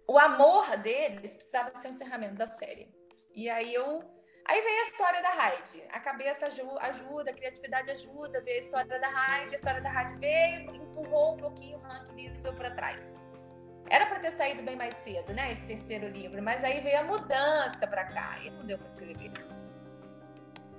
[0.08, 2.92] o amor deles precisava ser um encerramento da série.
[3.32, 4.02] E aí eu
[4.48, 5.82] Aí veio a história da Hyde.
[5.92, 10.18] A cabeça ajuda, a criatividade ajuda, veio a história da Hyde, a história da Hyde
[10.18, 12.08] veio, empurrou um pouquinho o Hank
[12.56, 13.14] para trás.
[13.90, 17.04] Era para ter saído bem mais cedo, né, esse terceiro livro, mas aí veio a
[17.04, 19.32] mudança para cá e não deu para escrever.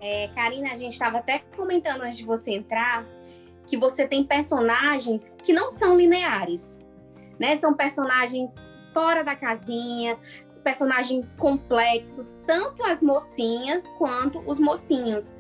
[0.02, 3.06] É, Karina, a gente estava até comentando antes de você entrar
[3.68, 6.80] que você tem personagens que não são lineares,
[7.40, 7.56] né?
[7.58, 8.56] São personagens
[8.94, 10.18] fora da casinha,
[10.64, 15.36] personagens complexos, tanto as mocinhas quanto os mocinhos.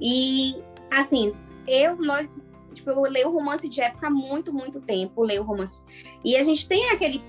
[0.00, 1.34] E assim,
[1.66, 5.82] eu nós tipo, eu leio romance de época há muito, muito tempo, leio romance.
[6.24, 7.22] E a gente tem aquele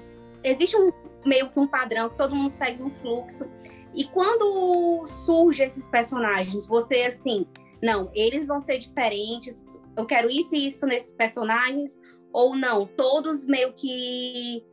[0.44, 0.92] existe um
[1.26, 3.46] meio que um padrão que todo mundo segue um fluxo.
[3.94, 7.46] E quando surge esses personagens, você assim,
[7.84, 9.66] não, eles vão ser diferentes,
[9.98, 12.00] eu quero isso e isso nesses personagens,
[12.32, 14.64] ou não, todos meio que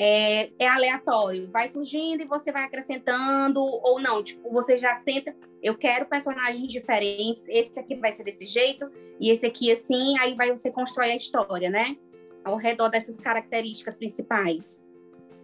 [0.00, 5.34] é, é, aleatório, vai surgindo e você vai acrescentando, ou não, tipo, você já senta,
[5.60, 10.36] eu quero personagens diferentes, esse aqui vai ser desse jeito, e esse aqui assim, aí
[10.36, 11.96] vai você constrói a história, né?
[12.44, 14.84] Ao redor dessas características principais.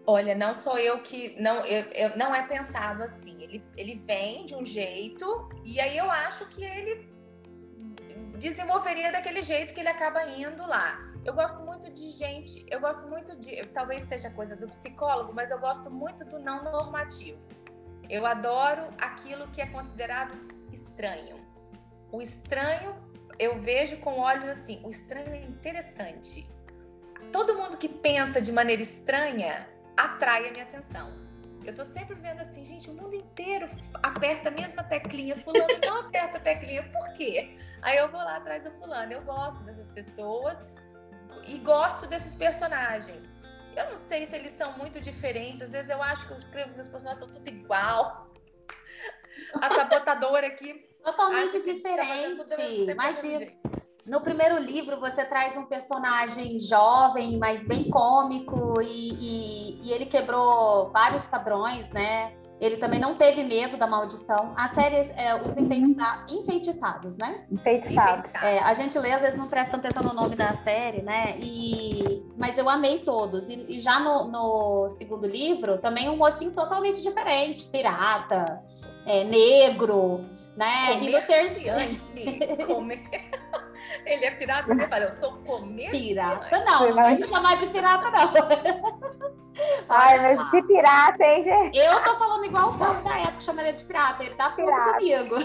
[0.06, 1.34] Olha, não sou eu que.
[1.40, 3.42] Não, eu, eu, não é pensado assim.
[3.42, 7.08] Ele, ele vem de um jeito, e aí eu acho que ele
[8.38, 11.13] desenvolveria daquele jeito que ele acaba indo lá.
[11.24, 15.50] Eu gosto muito de gente, eu gosto muito de, talvez seja coisa do psicólogo, mas
[15.50, 17.40] eu gosto muito do não normativo.
[18.10, 20.34] Eu adoro aquilo que é considerado
[20.70, 21.36] estranho.
[22.12, 22.94] O estranho
[23.38, 26.46] eu vejo com olhos assim, o estranho é interessante.
[27.32, 31.24] Todo mundo que pensa de maneira estranha atrai a minha atenção.
[31.64, 33.66] Eu tô sempre vendo assim, gente, o mundo inteiro
[34.02, 37.56] aperta a mesma teclinha, fulano não aperta a teclinha, por quê?
[37.80, 40.58] Aí eu vou lá atrás do fulano, eu gosto dessas pessoas
[41.46, 43.22] e gosto desses personagens.
[43.76, 45.62] Eu não sei se eles são muito diferentes.
[45.62, 48.30] Às vezes eu acho que eu escrevo que meus personagens são tudo igual.
[49.60, 50.88] A sabotadora aqui.
[51.02, 52.44] Totalmente tá diferente.
[52.48, 53.52] Tá Imagina.
[54.06, 60.06] No primeiro livro, você traz um personagem jovem, mas bem cômico, e, e, e ele
[60.06, 62.36] quebrou vários padrões, né?
[62.64, 64.54] Ele também não teve medo da maldição.
[64.56, 66.24] A série é Os Enfeitiça...
[66.30, 67.44] Enfeitiçados, né?
[67.52, 68.34] Enfeitiçados.
[68.36, 71.36] É, a gente lê, às vezes não presta atenção no nome da série, né?
[71.40, 72.24] E...
[72.38, 73.50] Mas eu amei todos.
[73.50, 77.66] E, e já no, no, segundo livro, também um mocinho totalmente diferente.
[77.66, 78.62] Pirata,
[79.04, 80.24] é, negro,
[80.56, 81.02] né?
[81.02, 82.66] E no terceiro.
[82.66, 83.02] Comer...
[84.06, 86.08] Ele é pirata, ele fala, eu sou comerciante.
[86.08, 89.34] Pirata não, não vai me chamar de pirata não.
[89.88, 91.78] Ai, mas que pirata, hein, gente?
[91.78, 94.24] Eu tô falando igual o povo da época, chama ele de pirata.
[94.24, 94.94] Ele tá pirata.
[94.94, 95.36] comigo.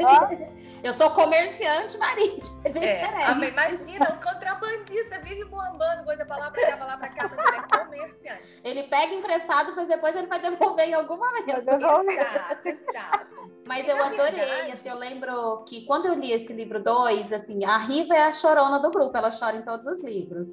[0.00, 0.62] Oh.
[0.82, 2.60] Eu sou comerciante marítimo.
[2.64, 7.08] É, é imagina, o contrabandista vive bombando coisa pra lá, pra cá, pra lá, pra
[7.08, 8.60] cá, mas ele é comerciante.
[8.64, 11.50] Ele pega emprestado, mas depois ele vai devolver em algum momento.
[11.50, 13.50] Exato, exato.
[13.66, 14.72] Mas eu adorei, verdade...
[14.72, 18.32] assim, eu lembro que quando eu li esse livro 2, assim, a Riva é a
[18.32, 20.48] chorona do grupo, ela chora em todos os livros.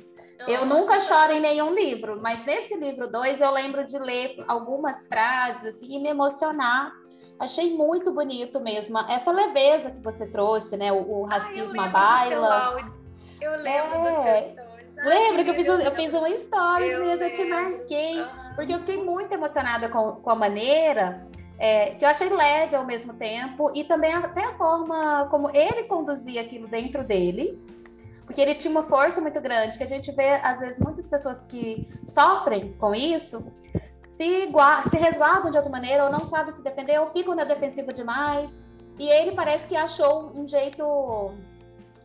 [0.47, 5.07] Eu nunca choro em nenhum livro, mas nesse livro 2 eu lembro de ler algumas
[5.07, 6.93] frases assim, e me emocionar.
[7.39, 8.99] Achei muito bonito mesmo.
[8.99, 10.91] Essa leveza que você trouxe, né?
[10.91, 12.75] O, o racismo à baila.
[13.41, 14.41] Eu lembro é.
[14.41, 14.95] seus stories.
[14.97, 18.19] Lembra que eu fiz, um, eu fiz uma história, eu, eu te marquei.
[18.19, 18.55] Uhum.
[18.55, 21.25] Porque eu fiquei muito emocionada com, com a maneira
[21.59, 25.83] é, que eu achei leve ao mesmo tempo, e também até a forma como ele
[25.83, 27.61] conduzia aquilo dentro dele
[28.29, 31.43] porque ele tinha uma força muito grande, que a gente vê, às vezes, muitas pessoas
[31.45, 33.51] que sofrem com isso
[34.03, 34.51] se,
[34.91, 38.51] se resguardam de outra maneira, ou não sabem se defender, ou ficam na defensiva demais.
[38.99, 41.33] E ele parece que achou um jeito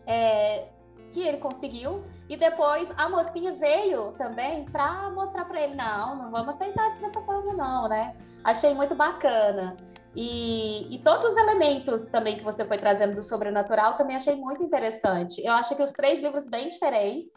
[0.07, 0.69] é,
[1.13, 2.07] que ele conseguiu.
[2.29, 7.01] E depois a mocinha veio também para mostrar para ele: não, não vamos aceitar isso
[7.01, 8.17] dessa forma, não, né?
[8.43, 9.77] Achei muito bacana.
[10.17, 14.63] E, e, todos os elementos também que você foi trazendo do sobrenatural também achei muito
[14.63, 15.45] interessante.
[15.45, 17.33] Eu acho que os três livros bem diferentes.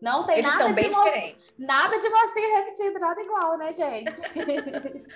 [0.00, 1.52] Não tem Eles nada são bem de diferentes.
[1.58, 4.10] Nada de você repetido, nada igual, né, gente?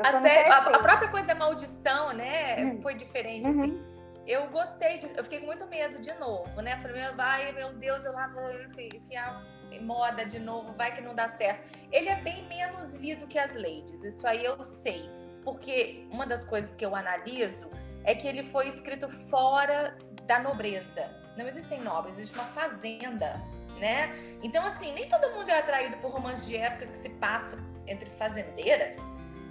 [0.00, 2.64] a, série, a, a, própria coisa da maldição, né?
[2.64, 2.80] Hum.
[2.80, 3.58] Foi diferente, assim.
[3.58, 3.64] uhum.
[3.64, 3.93] assim.
[4.26, 6.78] Eu gostei, de, eu fiquei com muito medo de novo, né?
[6.78, 7.14] Falei, meu,
[7.54, 9.44] meu Deus, eu lá vou enfiar
[9.82, 11.68] moda de novo, vai que não dá certo.
[11.90, 15.10] Ele é bem menos lido que as ladies, isso aí eu sei
[15.44, 17.70] porque uma das coisas que eu analiso
[18.02, 21.08] é que ele foi escrito fora da nobreza.
[21.36, 23.40] Não existem nobres, existe uma fazenda,
[23.78, 24.14] né?
[24.42, 28.10] Então, assim, nem todo mundo é atraído por romances de época que se passa entre
[28.10, 28.96] fazendeiras.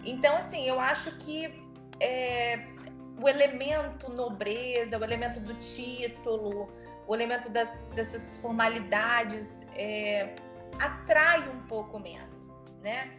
[0.04, 1.64] Então, assim, eu acho que
[2.00, 2.58] é,
[3.22, 6.72] o elemento nobreza, o elemento do título,
[7.08, 10.36] o elemento das, dessas formalidades é,
[10.80, 12.50] atrai um pouco menos,
[12.82, 13.16] né?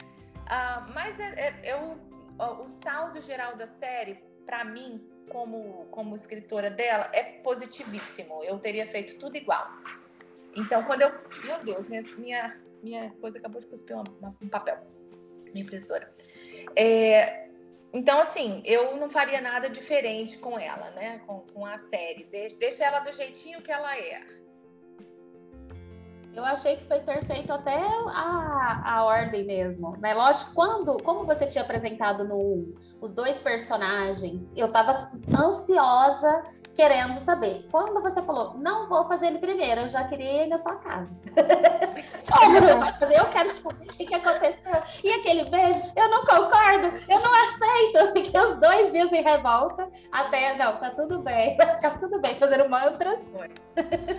[0.47, 1.99] Ah, mas é, é, eu
[2.39, 8.43] o saldo geral da série, para mim, como, como escritora dela, é positivíssimo.
[8.43, 9.65] Eu teria feito tudo igual.
[10.57, 11.11] Então, quando eu.
[11.45, 14.79] Meu Deus, minha, minha, minha coisa acabou de cuspir uma, um papel.
[15.53, 16.13] Minha impressora.
[16.77, 17.44] É,
[17.95, 21.21] então, assim, eu não faria nada diferente com ela, né?
[21.29, 22.25] Com, com a série.
[22.25, 24.21] Deixa, deixa ela do jeitinho que ela é.
[26.35, 30.13] Eu achei que foi perfeito até a, a ordem mesmo, né?
[30.13, 36.45] Lógico, quando, como você tinha apresentado no os dois personagens, eu tava ansiosa
[36.75, 37.67] querendo saber.
[37.71, 41.09] Quando você falou, não vou fazer ele primeiro, eu já queria ir na sua casa.
[43.15, 44.73] eu quero saber o que, que aconteceu.
[45.03, 48.13] E aquele beijo, eu não concordo, eu não aceito.
[48.25, 52.69] Fiquei os dois dias em revolta, até, não, tá tudo bem, tá tudo bem, fazendo
[52.69, 53.19] mantras.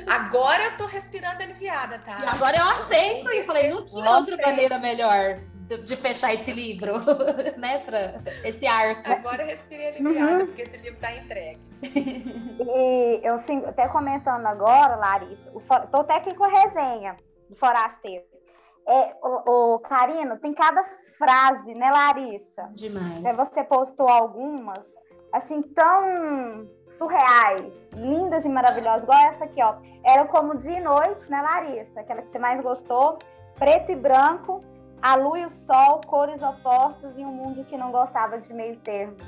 [0.08, 2.18] Agora eu tô respirando aliviada, tá?
[2.22, 6.52] E agora eu aceito e falei, não tinha outra maneira melhor de, de, fechar esse
[6.52, 6.94] livro,
[7.58, 7.80] né?
[7.80, 9.12] Pra esse arco.
[9.12, 10.46] Agora eu respirei aliviada, uhum.
[10.48, 11.60] porque esse livro tá entregue.
[12.58, 15.52] E eu sim, até comentando agora, Larissa,
[15.84, 17.16] estou até aqui com a resenha
[17.50, 18.24] do Forasteiro.
[18.88, 20.84] É, o, o Carino, tem cada
[21.18, 22.70] frase, né, Larissa?
[22.74, 23.24] Demais.
[23.24, 24.84] É, você postou algumas,
[25.32, 29.76] assim, tão surreais, lindas e maravilhosas, igual essa aqui, ó.
[30.04, 32.00] Era como dia e noite, né, Larissa?
[32.00, 33.20] Aquela que você mais gostou,
[33.58, 34.64] preto e branco,
[35.02, 38.78] a lua e o sol, cores opostas e um mundo que não gostava de meio
[38.78, 39.24] termos.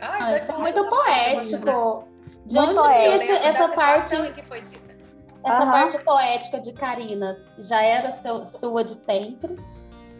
[0.00, 2.08] Ah, isso é muito poético.
[2.44, 3.32] De onde poético.
[3.32, 4.94] Esse, essa parte que foi dita?
[5.44, 5.70] Essa uhum.
[5.70, 9.56] parte poética de Karina já era seu, sua de sempre?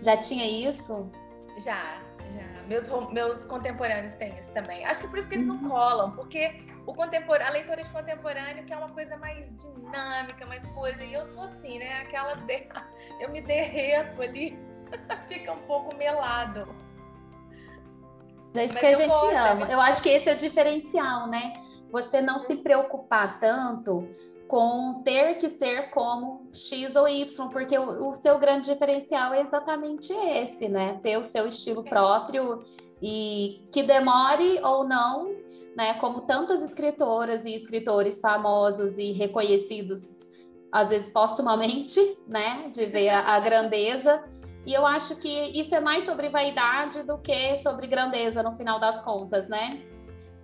[0.02, 1.10] Já tinha isso?
[1.58, 2.05] Já.
[2.66, 4.84] Meus, meus contemporâneos têm isso também.
[4.84, 5.68] Acho que por isso que eles não uhum.
[5.68, 10.66] colam, porque o contemporâneo, a leitura de contemporâneo que é uma coisa mais dinâmica, mais
[10.68, 11.02] coisa.
[11.04, 12.00] E eu sou assim, né?
[12.00, 12.34] Aquela.
[12.46, 12.68] De...
[13.20, 14.58] Eu me derreto ali,
[15.28, 16.68] fica um pouco melado.
[18.54, 19.66] É isso Mas que a gente gosto, ama.
[19.70, 21.52] Eu acho que esse é o diferencial, né?
[21.92, 24.08] Você não se preocupar tanto
[24.48, 29.40] com ter que ser como X ou Y, porque o, o, seu grande diferencial é
[29.40, 30.98] exatamente esse, né?
[31.02, 32.64] Ter o seu estilo próprio
[33.02, 35.34] e que demore ou não,
[35.76, 35.94] né?
[35.94, 40.02] Como tantas escritoras e escritores famosos e reconhecidos,
[40.70, 42.70] às vezes postumamente, né?
[42.72, 44.24] De ver a, a grandeza.
[44.64, 48.80] E eu acho que isso é mais sobre vaidade do que sobre grandeza no final
[48.80, 49.82] das contas, né?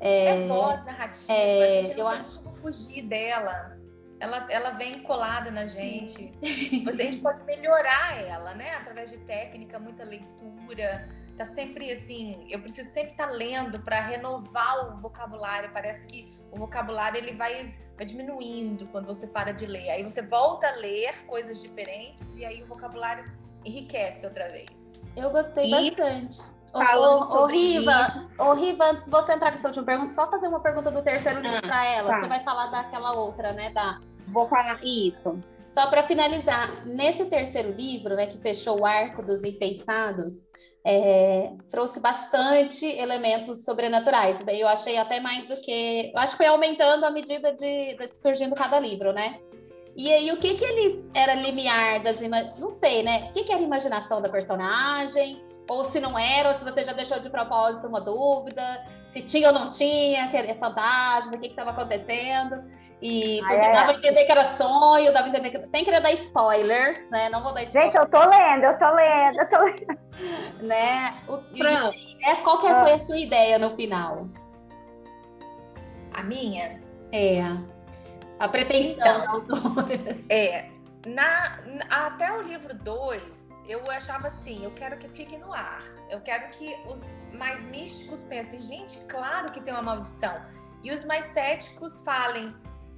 [0.01, 2.43] É, é voz narrativa, é, a gente não eu tem acho...
[2.43, 3.82] como fugir dela
[4.23, 6.33] ela, ela vem colada na gente.
[6.85, 8.77] Você, a gente pode melhorar ela, né?
[8.77, 11.09] Através de técnica, muita leitura.
[11.37, 15.71] Tá sempre assim, eu preciso sempre estar tá lendo para renovar o vocabulário.
[15.73, 19.91] Parece que o vocabulário ele vai, vai diminuindo quando você para de ler.
[19.91, 23.29] Aí você volta a ler coisas diferentes e aí o vocabulário
[23.65, 25.09] enriquece outra vez.
[25.17, 25.91] Eu gostei e...
[25.91, 26.39] bastante.
[26.73, 30.31] Falando ô, ô, Riva, ô, Riva, antes de você entrar com essa última pergunta, só
[30.31, 32.09] fazer uma pergunta do terceiro livro ah, para ela.
[32.09, 32.21] Tá.
[32.21, 33.71] Você vai falar daquela outra, né?
[33.75, 34.01] Da
[34.33, 35.39] Vou falar isso.
[35.75, 40.49] Só para finalizar, nesse terceiro livro, né, que fechou o arco dos enfeitiçados,
[40.85, 44.43] é, trouxe bastante elementos sobrenaturais.
[44.49, 46.13] Eu achei até mais do que.
[46.15, 49.39] Eu acho que foi aumentando à medida de, de surgindo cada livro, né?
[49.97, 52.19] E aí, o que que eles era limiar das
[52.59, 53.29] não sei, né?
[53.29, 55.43] O que que era imaginação da personagem?
[55.69, 58.63] Ou se não era, ou se você já deixou de propósito uma dúvida,
[59.13, 62.65] se tinha ou não tinha, que era fantasma, o que estava acontecendo.
[63.01, 63.73] E porque ah, é.
[63.73, 65.67] dava a entender que era sonho, dava a entender que.
[65.67, 67.29] Sem querer dar spoilers, né?
[67.29, 67.93] Não vou dar spoilers.
[67.93, 69.99] Gente, eu tô lendo, eu tô lendo, eu tô lendo.
[70.67, 71.15] né?
[71.29, 71.93] O, Fran,
[72.25, 74.29] é, qual que foi a sua ideia no final?
[76.15, 76.81] A minha?
[77.13, 77.43] É.
[78.39, 79.87] A pretensão então,
[80.29, 80.67] É.
[81.05, 81.59] Na,
[81.91, 85.83] até o livro 2, eu achava assim, eu quero que fique no ar.
[86.11, 87.01] Eu quero que os
[87.33, 90.45] mais místicos pensem, gente, claro que tem uma maldição.
[90.83, 92.55] E os mais céticos falem,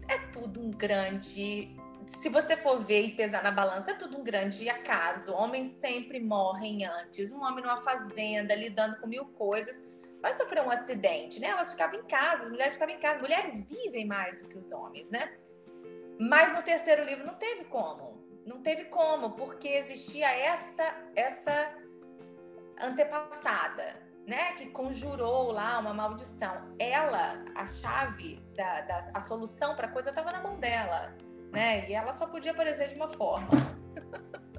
[0.08, 1.76] é tudo um grande.
[2.06, 5.32] Se você for ver e pesar na balança, é tudo um grande acaso.
[5.32, 7.30] Homens sempre morrem antes.
[7.30, 9.88] Um homem numa fazenda, lidando com mil coisas,
[10.20, 11.48] vai sofrer um acidente, né?
[11.48, 13.20] Elas ficavam em casa, as mulheres ficavam em casa.
[13.20, 15.34] Mulheres vivem mais do que os homens, né?
[16.18, 18.23] Mas no terceiro livro não teve como.
[18.44, 21.74] Não teve como, porque existia essa essa
[22.80, 26.74] antepassada, né, que conjurou lá uma maldição.
[26.78, 31.14] Ela, a chave da, da a solução para a coisa estava na mão dela,
[31.52, 31.88] né?
[31.88, 33.48] E ela só podia aparecer de uma forma.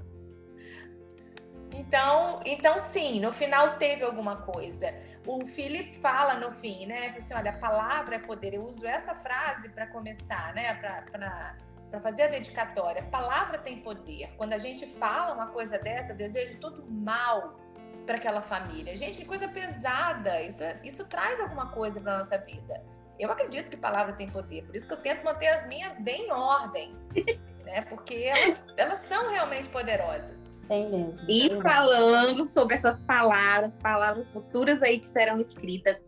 [1.71, 4.93] então, então sim, no final teve alguma coisa.
[5.25, 7.13] O Philip fala no fim, né?
[7.17, 8.53] Assim, olha, a palavra é poder.
[8.53, 10.75] Eu uso essa frase para começar, né?
[10.75, 11.57] Para
[12.01, 13.03] fazer a dedicatória.
[13.03, 14.33] Palavra tem poder.
[14.37, 17.59] Quando a gente fala uma coisa dessa, eu desejo todo mal
[18.05, 18.95] para aquela família.
[18.95, 20.41] Gente, que coisa pesada.
[20.41, 22.81] Isso, é, isso traz alguma coisa para nossa vida.
[23.19, 26.27] Eu acredito que palavra tem poder, por isso que eu tento manter as minhas bem
[26.27, 26.93] em ordem,
[27.63, 27.81] né?
[27.83, 30.54] Porque elas, elas são realmente poderosas.
[30.67, 31.19] Tem mesmo.
[31.29, 36.03] E falando sobre essas palavras, palavras futuras aí que serão escritas,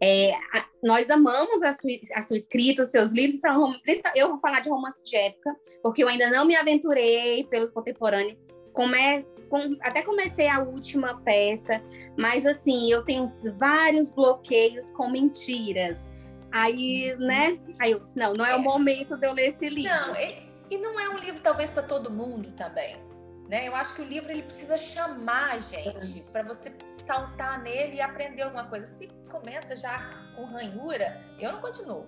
[0.00, 3.40] é, a, nós amamos a sua, a sua escrita, os seus livros.
[3.40, 3.74] São,
[4.14, 8.38] eu vou falar de romance de época, porque eu ainda não me aventurei pelos contemporâneos.
[8.72, 11.82] Como é com, até comecei a última peça,
[12.16, 13.24] mas assim, eu tenho
[13.58, 16.08] vários bloqueios com mentiras.
[16.52, 17.58] Aí, né?
[17.78, 18.56] Aí eu disse, não, não é, é.
[18.56, 19.90] o momento de eu ler esse livro.
[19.90, 23.05] Não, e, e não é um livro talvez para todo mundo também.
[23.48, 23.68] Né?
[23.68, 26.72] Eu acho que o livro ele precisa chamar a gente para você
[27.06, 28.86] saltar nele e aprender alguma coisa.
[28.86, 30.00] Se começa já
[30.34, 32.06] com ranhura, eu não continuo.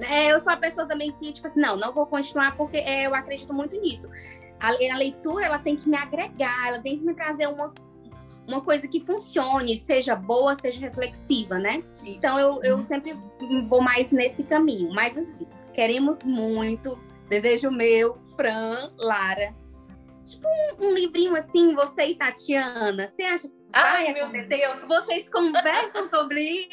[0.00, 3.06] É, eu sou a pessoa também que, tipo assim, não, não vou continuar porque é,
[3.06, 4.10] eu acredito muito nisso
[4.64, 7.72] a, a leitura ela tem que me agregar, ela tem que me trazer uma,
[8.46, 11.82] uma coisa que funcione, seja boa, seja reflexiva, né?
[12.02, 12.16] Isso.
[12.16, 12.82] Então eu, eu uhum.
[12.82, 13.12] sempre
[13.68, 14.92] vou mais nesse caminho.
[14.94, 19.54] Mas assim, queremos muito, desejo meu, Fran, Lara.
[20.24, 23.08] Tipo um, um livrinho assim, você e Tatiana.
[23.08, 24.86] Você acha que Ai, vai acontecer?
[24.86, 26.70] Vocês conversam sobre isso?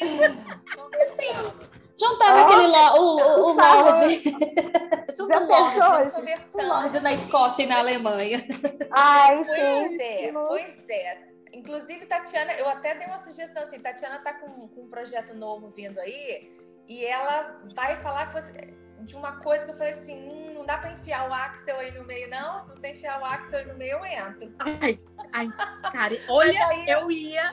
[1.98, 4.22] Juntava oh, aquele lo, o, o, o Lorde.
[5.16, 6.16] Junta o Lorde,
[6.54, 8.42] o Lorde na Escócia e na Alemanha.
[8.90, 11.32] Ai, pois é, pois é.
[11.52, 15.68] Inclusive, Tatiana, eu até dei uma sugestão assim, Tatiana tá com, com um projeto novo
[15.68, 16.50] vindo aí,
[16.88, 20.78] e ela vai falar você, de uma coisa que eu falei assim, hum, não dá
[20.78, 22.58] para enfiar o Axel aí no meio, não.
[22.60, 24.54] Se você enfiar o Axel aí no meio, eu entro.
[24.58, 25.00] Ai,
[25.32, 25.48] ai,
[25.90, 27.52] cara, olha, aí, eu ia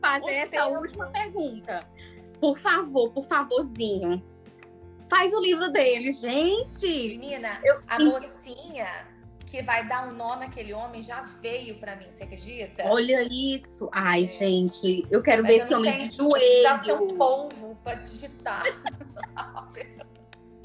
[0.00, 1.88] fazer essa última pergunta.
[2.40, 4.22] Por favor, por favorzinho.
[5.08, 6.86] Faz o livro dele, gente.
[6.86, 7.80] Menina, eu...
[7.86, 9.06] a mocinha
[9.46, 12.84] que vai dar um nó naquele homem já veio para mim, você acredita?
[12.84, 13.88] Olha isso.
[13.92, 14.26] Ai, é.
[14.26, 16.62] gente, eu quero Mas ver esse homem de joelho.
[16.64, 18.64] Dá seu polvo para digitar.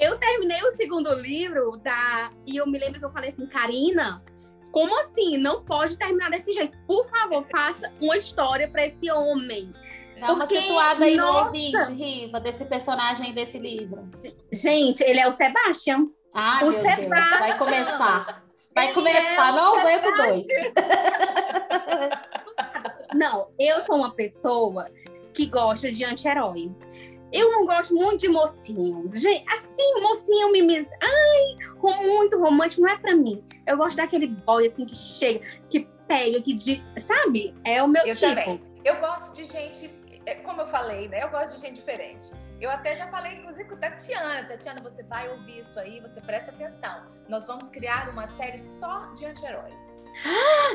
[0.02, 4.24] Eu terminei o segundo livro da e eu me lembro que eu falei assim, Karina,
[4.72, 5.38] como assim?
[5.38, 6.76] Não pode terminar desse jeito.
[6.88, 9.72] Por favor, faça uma história para esse homem.
[10.20, 11.40] Dá uma Porque, situada aí nossa...
[11.40, 14.10] no ouvinte, Riva, desse personagem desse livro.
[14.52, 16.08] Gente, ele é o Sebastian.
[16.34, 17.08] Ah, o Sebastian.
[17.08, 18.44] Deus, vai começar.
[18.74, 20.48] Vai ele começar, é não aguento dois.
[23.14, 24.90] não, eu sou uma pessoa
[25.34, 26.72] que gosta de anti-herói.
[27.32, 29.10] Eu não gosto muito de mocinho.
[29.14, 30.90] Gente, assim, mocinho mimiz.
[31.02, 33.44] Ai, muito romântico não é para mim.
[33.66, 37.56] Eu gosto daquele boy assim que chega, que pega, que de, sabe?
[37.64, 38.28] É o meu eu tipo.
[38.28, 38.62] Também.
[38.84, 39.90] Eu gosto de gente,
[40.26, 41.24] é, como eu falei, né?
[41.24, 42.28] Eu gosto de gente diferente.
[42.62, 44.48] Eu até já falei, inclusive, com Tatiana.
[44.48, 47.08] Tatiana, você vai ouvir isso aí, você presta atenção.
[47.28, 49.82] Nós vamos criar uma série só de anti-heróis.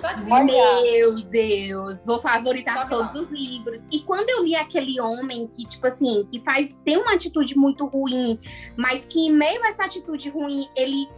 [0.01, 2.05] Só de Meu Deus!
[2.05, 3.87] Vou favoritar todos os livros.
[3.93, 7.87] E quando eu li aquele homem que, tipo assim, que faz, tem uma atitude muito
[7.87, 8.41] ruim,
[8.77, 11.09] mas que em meio a essa atitude ruim, ele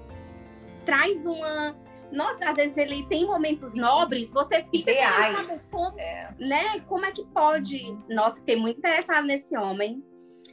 [0.84, 1.74] traz uma.
[2.12, 5.70] Nossa, às vezes ele tem momentos nobres, você fica Ideais.
[5.70, 6.34] Como, é.
[6.38, 6.80] né?
[6.80, 7.96] Como é que pode?
[8.10, 10.04] Nossa, fiquei muito interessada nesse homem.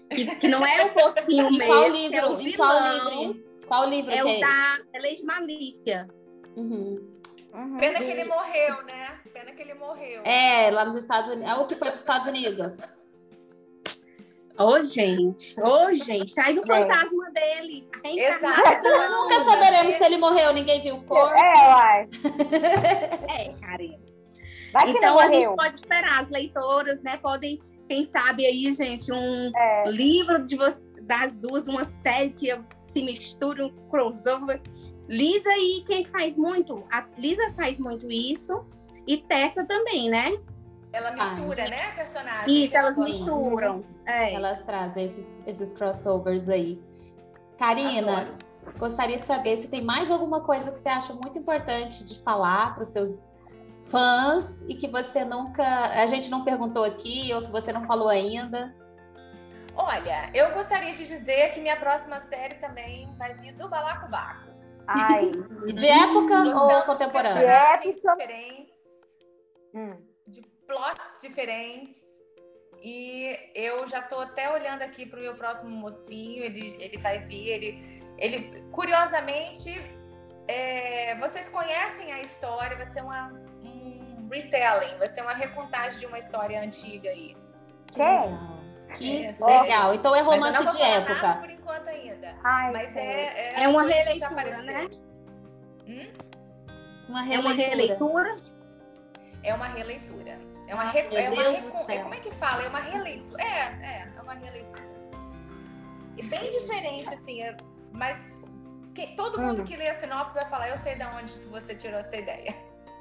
[0.10, 1.66] Que, que não é o pocinho mesmo.
[1.66, 2.18] Qual livro?
[2.18, 3.45] É o qual livro?
[3.68, 6.08] Qual livro é o é da é Lei de Malícia.
[6.56, 7.16] Uhum.
[7.53, 7.78] Uhum.
[7.78, 9.20] Pena que ele morreu, né?
[9.34, 10.22] Pena que ele morreu.
[10.24, 11.51] É, lá nos Estados Unidos.
[11.51, 12.78] É o que foi para os Estados Unidos.
[14.58, 16.66] Ô, oh, gente, ô, oh, gente, traz o é.
[16.66, 17.89] fantasma dele.
[18.03, 18.84] Exato.
[19.12, 21.36] Nunca saberemos se ele morreu, ninguém viu o corpo.
[21.36, 22.10] É, uai.
[23.38, 24.06] é, Karina.
[24.88, 29.89] Então a gente pode esperar, as leitoras, né, podem quem sabe aí, gente, um é.
[29.89, 30.57] livro de
[31.01, 32.47] das duas, uma série que
[32.83, 34.61] se mistura, um crossover.
[35.07, 36.83] Lisa e quem faz muito?
[36.91, 38.65] A Lisa faz muito isso
[39.05, 40.36] e Tessa também, né?
[40.91, 42.47] Ela mistura, ah, né, personagens?
[42.47, 43.86] Isso, elas misturam.
[44.05, 44.33] É.
[44.33, 46.81] Elas trazem esses, esses crossovers aí.
[47.59, 48.38] Karina, Adoro.
[48.79, 52.73] gostaria de saber se tem mais alguma coisa que você acha muito importante de falar
[52.73, 53.29] para os seus
[53.88, 55.63] fãs e que você nunca.
[55.63, 58.75] A gente não perguntou aqui ou que você não falou ainda?
[59.75, 64.55] Olha, eu gostaria de dizer que minha próxima série também vai vir do Balacobaco.
[64.88, 65.29] Ai.
[65.29, 67.39] De época ou contemporânea?
[67.39, 67.91] De época.
[67.91, 68.75] diferentes,
[69.73, 69.97] hum.
[70.27, 72.05] de plots diferentes.
[72.81, 76.43] E eu já estou até olhando aqui para o meu próximo mocinho.
[76.43, 77.47] Ele, ele vai vir.
[77.49, 79.71] Ele, ele curiosamente,
[80.47, 82.77] é, vocês conhecem a história.
[82.77, 83.31] Vai ser uma
[84.30, 87.36] retelling, vai ser uma recontagem de uma história antiga aí.
[87.91, 88.55] Quem?
[88.93, 89.93] Que é, legal.
[89.93, 91.36] Então é romance de época.
[91.36, 92.36] por enquanto ainda.
[92.43, 94.88] Ai, mas é, é, é uma releitura, né?
[95.88, 96.07] Hum?
[97.09, 97.36] Uma releitura.
[97.36, 98.39] É uma releitura?
[99.43, 100.39] É uma releitura.
[100.67, 100.99] É uma, re...
[100.99, 101.91] é uma reco...
[101.91, 102.63] é, como é que fala?
[102.63, 103.43] É uma releitura.
[103.43, 104.84] É, é, é uma releitura.
[106.17, 107.55] E bem diferente, assim, é...
[107.91, 108.38] mas
[108.95, 109.07] que...
[109.15, 109.65] todo mundo hum.
[109.65, 112.55] que lê a sinopse vai falar, eu sei de onde você tirou essa ideia.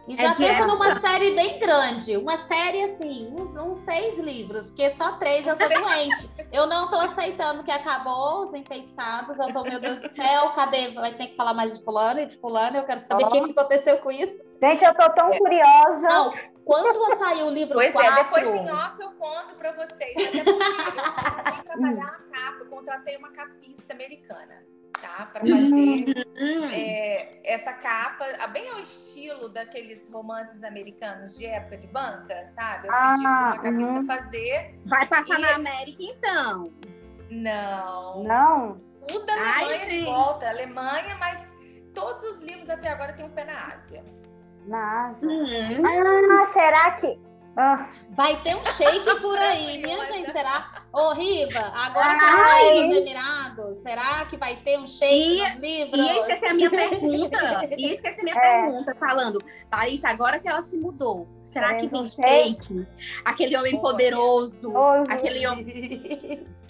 [0.07, 4.19] E é já é pensa numa série bem grande, uma série assim, uns, uns, seis
[4.19, 6.31] livros, porque só três eu tô doente.
[6.53, 10.93] Eu não tô aceitando que acabou os enfeitiçados, eu tô, meu Deus do céu, cadê?
[10.93, 13.31] Vai ter que falar mais de fulano e de fulano, eu quero saber o oh.
[13.31, 14.45] que, que aconteceu com isso.
[14.63, 15.39] Gente, eu tô tão é.
[15.39, 16.09] curiosa.
[16.09, 16.35] Não,
[16.65, 18.11] quando saiu o livro pois 4...
[18.11, 20.17] é, depois em off eu conto pra vocês.
[20.17, 25.27] Até porque eu trabalhar a capa, eu contratei uma capista americana tá?
[25.27, 26.65] Para fazer uhum.
[26.71, 32.89] é, essa capa, bem ao estilo daqueles romances americanos de época de banca, sabe?
[32.89, 34.07] Eu ah, pedi para uma capista uhum.
[34.07, 34.81] fazer.
[34.87, 35.43] Vai passar e...
[35.43, 36.73] na América, então?
[37.31, 38.25] Não.
[38.25, 38.81] Não?
[39.07, 40.49] Tudo da Alemanha Ai, de volta.
[40.49, 41.57] Alemanha, mas
[41.95, 44.05] todos os livros até agora têm um pé na Ásia.
[44.67, 45.29] Na Ásia?
[45.29, 45.83] Uhum.
[45.87, 47.19] Ah, será que
[47.57, 47.89] ah.
[48.11, 50.33] Vai ter um shake por aí, minha gente.
[50.33, 50.71] Será?
[50.93, 55.51] Ô, Riva, agora que eu saí dos Emirados, será que vai ter um shake e,
[55.51, 56.01] nos livros?
[56.01, 57.69] E esqueci a minha pergunta.
[57.77, 58.41] E esqueci a minha é.
[58.41, 59.43] pergunta, falando,
[59.73, 62.87] Larissa, agora que ela se mudou, será é, que vem shake?
[63.25, 64.73] Aquele homem poderoso,
[65.09, 66.47] aquele homem.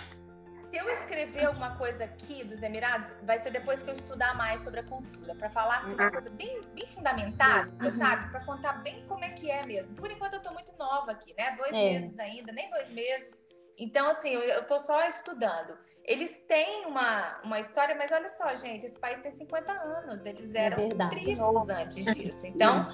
[0.74, 4.60] se eu escrever alguma coisa aqui dos Emirados, vai ser depois que eu estudar mais
[4.60, 6.10] sobre a cultura, para falar assim, uma ah.
[6.10, 7.90] coisa bem, bem fundamentada, uhum.
[7.92, 8.28] sabe?
[8.32, 9.94] Para contar bem como é que é mesmo.
[9.94, 11.52] Por enquanto eu tô muito nova aqui, né?
[11.56, 11.76] Dois é.
[11.76, 13.44] meses ainda, nem dois meses.
[13.78, 15.78] Então, assim, eu, tô só estudando.
[16.04, 20.26] Eles têm uma, uma história, mas olha só, gente, esse país tem 50 anos.
[20.26, 22.48] Eles é eram é tribos antes disso.
[22.48, 22.88] Então,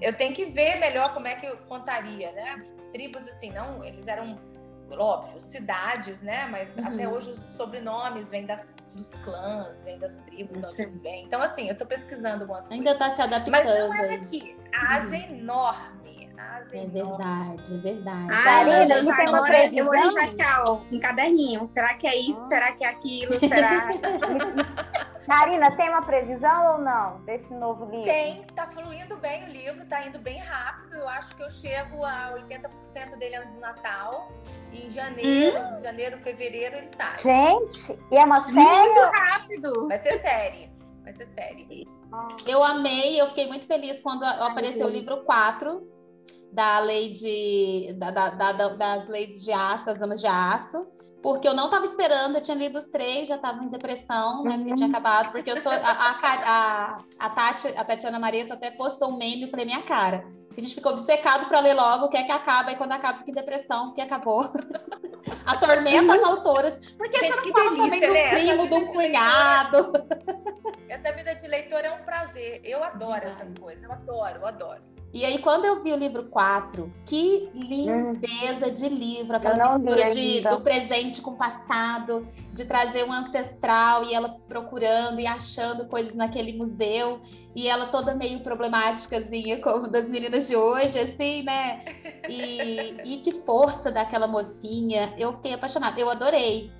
[0.00, 2.64] eu tenho que ver melhor como é que eu contaria, né?
[2.92, 4.53] Tribos, assim, não, eles eram
[4.90, 6.46] óbvio, cidades, né?
[6.46, 6.86] Mas uhum.
[6.86, 11.24] até hoje os sobrenomes vêm das, dos clãs, vêm das tribos, de onde vêm.
[11.24, 13.02] Então, assim, eu tô pesquisando algumas Ainda coisas.
[13.02, 13.52] Ainda tá se adaptando.
[13.52, 14.56] Mas não é daqui.
[14.72, 15.24] A Ásia uhum.
[15.24, 16.23] é enorme.
[16.72, 18.32] É verdade, é verdade.
[18.32, 19.84] Ah, Karina, Deus, você tem uma agora eu previsão?
[19.84, 21.66] vou deixar ficar, ó, um caderninho.
[21.68, 22.48] Será que é isso?
[22.48, 23.34] Será que é aquilo?
[23.38, 23.88] Será?
[25.26, 28.04] Karina, tem uma previsão ou não desse novo livro?
[28.04, 30.96] Tem, tá fluindo bem o livro, tá indo bem rápido.
[30.96, 34.30] Eu acho que eu chego a 80% dele antes do Natal.
[34.72, 37.16] E em janeiro, janeiro, fevereiro ele sai.
[37.18, 38.54] Gente, e é uma série?
[38.54, 39.88] Muito rápido.
[39.88, 40.70] Vai ser série.
[41.02, 41.86] Vai ser série.
[42.46, 45.93] Eu amei, eu fiquei muito feliz quando apareceu o livro 4
[46.54, 50.86] da lei de da, da, da, das leis de aço, as damas de aço,
[51.20, 54.56] porque eu não estava esperando, eu tinha lido os três, já estava em depressão, né?
[54.58, 58.70] Porque tinha acabado, porque eu sou a, a, a, a, Tati, a Tatiana Marieto até
[58.70, 60.24] postou um meme pra minha cara.
[60.56, 63.18] A gente ficou obcecado para ler logo o que é que acaba, e quando acaba
[63.18, 64.44] fica em depressão, porque acabou.
[65.44, 66.92] Atormenta as autoras.
[66.92, 68.20] Porque Gente, você não fala delícia, também do né?
[68.20, 69.92] Essa primo, do cunhado.
[70.88, 72.60] Essa vida de leitor é um prazer.
[72.62, 73.82] Eu adoro essas coisas.
[73.82, 74.93] Eu adoro, eu adoro.
[75.14, 80.40] E aí, quando eu vi o livro 4, que lindeza de livro, aquela mistura de,
[80.40, 86.14] do presente com o passado, de trazer um ancestral e ela procurando e achando coisas
[86.14, 87.20] naquele museu,
[87.54, 91.84] e ela toda meio problemáticazinha, como das meninas de hoje, assim, né?
[92.28, 95.14] E, e que força daquela mocinha.
[95.16, 96.72] Eu fiquei apaixonada, eu adorei.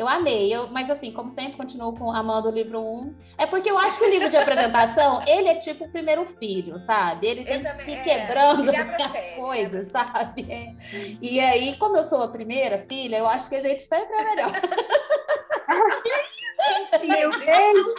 [0.00, 3.14] Eu amei, eu, mas assim, como sempre, continuo com, amando o livro 1.
[3.36, 6.78] É porque eu acho que o livro de apresentação, ele é tipo o primeiro filho,
[6.78, 7.26] sabe?
[7.26, 10.50] Ele tem também- que ir é, quebrando as coisas, sabe?
[10.50, 10.72] É.
[11.20, 14.24] E aí, como eu sou a primeira filha, eu acho que a gente sempre é
[14.24, 14.50] melhor.
[17.06, 17.92] Meu Deus do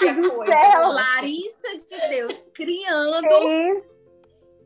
[0.45, 0.89] céu.
[0.89, 3.27] Larissa de Deus, criando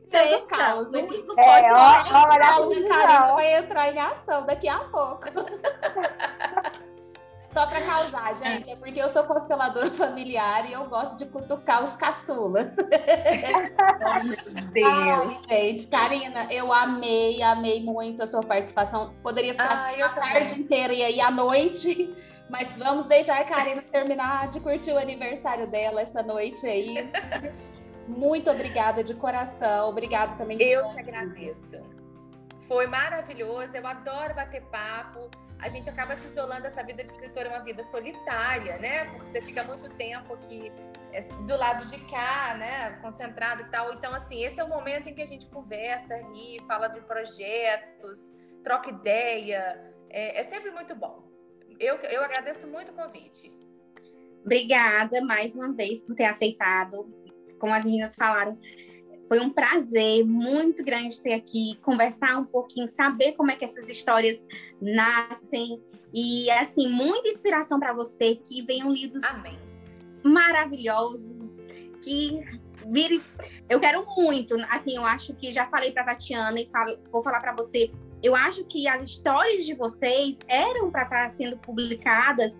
[0.09, 1.25] treta caos aqui.
[1.37, 5.25] É, Pode ó, ó, olha vai entrar em ação daqui a pouco.
[7.55, 11.85] Só pra causar, gente, é porque eu sou consteladora familiar e eu gosto de cutucar
[11.85, 12.75] os caçulas.
[14.07, 14.37] Oh, meu
[14.71, 14.91] Deus.
[14.91, 19.13] Ai, gente, Karina, eu amei, amei muito a sua participação.
[19.21, 22.13] Poderia ficar a tarde inteira e aí à noite,
[22.49, 27.09] mas vamos deixar a Karina terminar de curtir o aniversário dela essa noite aí.
[28.07, 30.61] Muito obrigada de coração, obrigada também.
[30.61, 31.81] Eu que agradeço.
[32.61, 35.29] Foi maravilhoso, eu adoro bater papo.
[35.59, 39.05] A gente acaba se isolando, essa vida de escritor é uma vida solitária, né?
[39.05, 40.71] Porque você fica muito tempo aqui
[41.11, 42.91] é, do lado de cá, né?
[43.01, 43.93] Concentrado e tal.
[43.93, 48.17] Então, assim, esse é o momento em que a gente conversa, ri, fala de projetos,
[48.63, 49.93] troca ideia.
[50.09, 51.23] É, é sempre muito bom.
[51.79, 53.51] Eu, eu agradeço muito o convite.
[54.43, 57.11] Obrigada mais uma vez por ter aceitado.
[57.59, 58.59] Como as meninas falaram,
[59.27, 63.89] foi um prazer muito grande ter aqui, conversar um pouquinho, saber como é que essas
[63.89, 64.45] histórias
[64.81, 65.81] nascem.
[66.13, 69.57] E, assim, muita inspiração para você, que venham livros Amém.
[70.23, 71.45] maravilhosos,
[72.03, 72.39] que
[72.87, 73.21] vire.
[73.69, 77.39] Eu quero muito, assim, eu acho que já falei para Tatiana e falo- vou falar
[77.39, 77.91] para você.
[78.21, 82.57] Eu acho que as histórias de vocês eram para estar sendo publicadas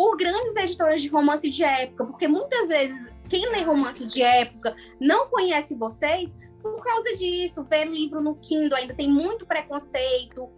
[0.00, 4.74] por grandes editoras de romance de época, porque muitas vezes quem lê romance de época
[4.98, 7.62] não conhece vocês por causa disso.
[7.64, 10.48] Ver livro no Kindle ainda tem muito preconceito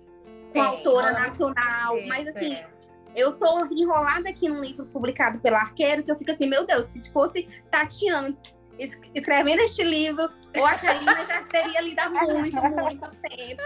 [0.52, 2.68] com a autora nacional, mas assim, é.
[3.16, 6.84] eu tô enrolada aqui num livro publicado pela Arqueiro, que eu fico assim, meu Deus,
[6.84, 8.38] se fosse Tatiana
[8.78, 13.62] es- escrevendo este livro, ou a Karina já teria lido há muito, muito tempo.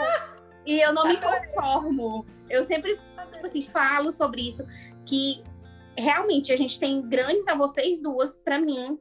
[0.64, 2.24] E eu não me conformo.
[2.48, 2.98] Eu sempre,
[3.30, 4.66] tipo assim, falo sobre isso,
[5.04, 5.44] que
[5.98, 8.98] realmente a gente tem grandes a vocês duas, pra mim,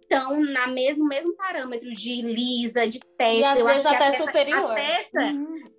[0.00, 3.32] estão na mesmo, mesmo parâmetro de Lisa, de Tessa.
[3.40, 4.70] E às eu vezes acho que a até Tessa- superior.
[4.70, 5.20] A Tessa,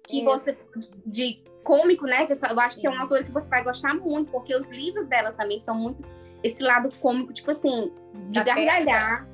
[0.07, 0.25] que Isso.
[0.25, 0.57] você
[1.05, 2.25] de cômico, né?
[2.49, 5.31] Eu acho que é uma autora que você vai gostar muito, porque os livros dela
[5.31, 6.07] também são muito
[6.43, 7.91] esse lado cômico, tipo assim,
[8.29, 9.27] de Da gargalhar.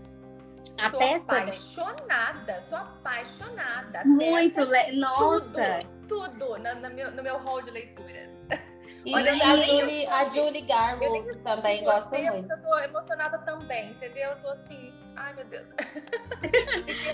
[0.81, 4.03] A Sou Tessa- apaixonada, sou apaixonada.
[4.05, 4.97] Muito, Tessa, le...
[4.97, 5.83] nossa.
[6.07, 8.33] Tudo, tudo na- na meu- no meu hall de leituras.
[9.05, 10.29] E, Olha, e a, eu Julie, a.
[10.29, 12.51] Julie Eu Garwood também você, gosto muito.
[12.51, 14.31] Eu tô emocionada também, entendeu?
[14.31, 15.67] Eu tô assim, ai meu Deus.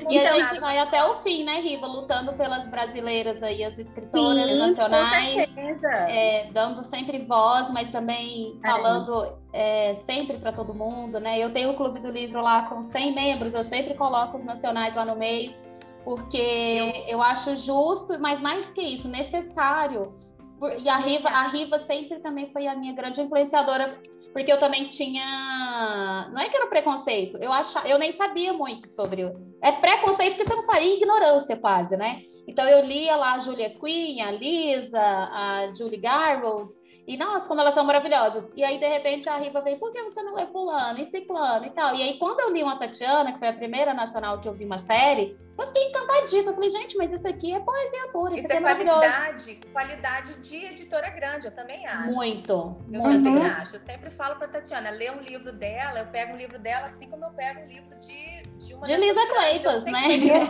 [0.09, 1.85] E a gente vai até o fim, né, Riva?
[1.85, 5.47] Lutando pelas brasileiras aí, as escritoras Sim, nacionais.
[5.47, 5.87] Com certeza.
[5.87, 11.39] é, dando sempre voz, mas também falando é, sempre para todo mundo, né?
[11.39, 14.95] Eu tenho o Clube do Livro lá com 100 membros, eu sempre coloco os nacionais
[14.95, 15.53] lá no meio,
[16.03, 20.11] porque eu, acho justo, mas mais que isso, necessário.
[20.79, 23.99] E a Riva, a Riva sempre também foi a minha grande influenciadora,
[24.31, 26.29] porque eu também tinha.
[26.31, 29.23] Não é que era preconceito, eu, achava, eu nem sabia muito sobre.
[29.61, 32.21] É preconceito porque você não sabia, ignorância quase, né?
[32.47, 36.73] Então eu lia lá a Julia Quinn, a Lisa, a Julie Garwood,
[37.11, 38.53] e nossa, como elas são maravilhosas.
[38.55, 41.65] E aí, de repente, a Riva vem, por que você não lê fulano e ciclano
[41.65, 41.93] e tal?
[41.93, 44.63] E aí, quando eu li uma Tatiana, que foi a primeira nacional que eu vi
[44.63, 46.51] uma série, eu fiquei encantadíssima.
[46.51, 50.37] Eu falei, gente, mas isso aqui é poesia pura, isso, isso é, é qualidade, qualidade
[50.37, 52.13] de editora grande, eu também acho.
[52.13, 53.23] Muito, eu muito.
[53.25, 53.75] também acho.
[53.75, 57.09] Eu sempre falo pra Tatiana, ler um livro dela, eu pego um livro dela assim
[57.09, 60.07] como eu pego um livro de, de uma De Lisa Kleypas, né?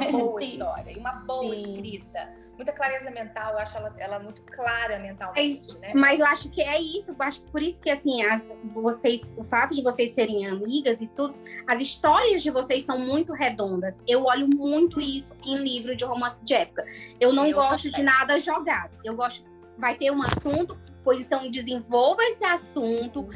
[0.09, 1.73] Uma boa história e uma boa Sim.
[1.73, 5.91] escrita muita clareza mental, eu acho ela, ela muito clara mentalmente, é, né?
[5.95, 9.33] Mas eu acho que é isso, eu acho que por isso que assim, as, vocês,
[9.35, 11.35] o fato de vocês serem amigas e tudo,
[11.67, 13.99] as histórias de vocês são muito redondas.
[14.07, 16.85] Eu olho muito isso em livro de romance de época.
[17.19, 18.05] Eu não eu gosto também.
[18.05, 18.91] de nada jogado.
[19.03, 19.43] Eu gosto,
[19.77, 23.27] vai ter um assunto, posição desenvolva esse assunto,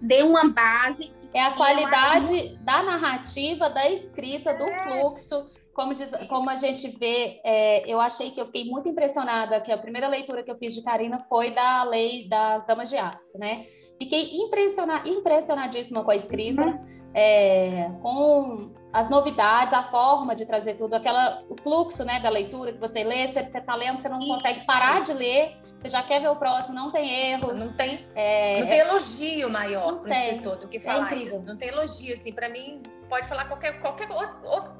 [0.00, 1.14] dê uma base.
[1.32, 4.82] É a qualidade da narrativa, da escrita, do é.
[4.84, 5.46] fluxo
[5.76, 9.70] como, diz, como a gente vê, é, eu achei que eu fiquei muito impressionada, que
[9.70, 13.38] a primeira leitura que eu fiz de Karina foi da lei das damas de aço,
[13.38, 13.66] né?
[13.98, 17.10] Fiquei impressiona, impressionadíssima com a escrita, uhum.
[17.12, 22.72] é, com as novidades, a forma de trazer tudo, aquela, o fluxo né, da leitura
[22.72, 26.22] que você lê, você, está lendo, você não consegue parar de ler, você já quer
[26.22, 27.52] ver o próximo, não tem erros.
[27.52, 31.16] Não tem, é, não tem elogio maior para o escritor do que é falar é
[31.16, 31.44] isso.
[31.44, 34.08] Não tem elogio, assim, para mim, pode falar qualquer, qualquer,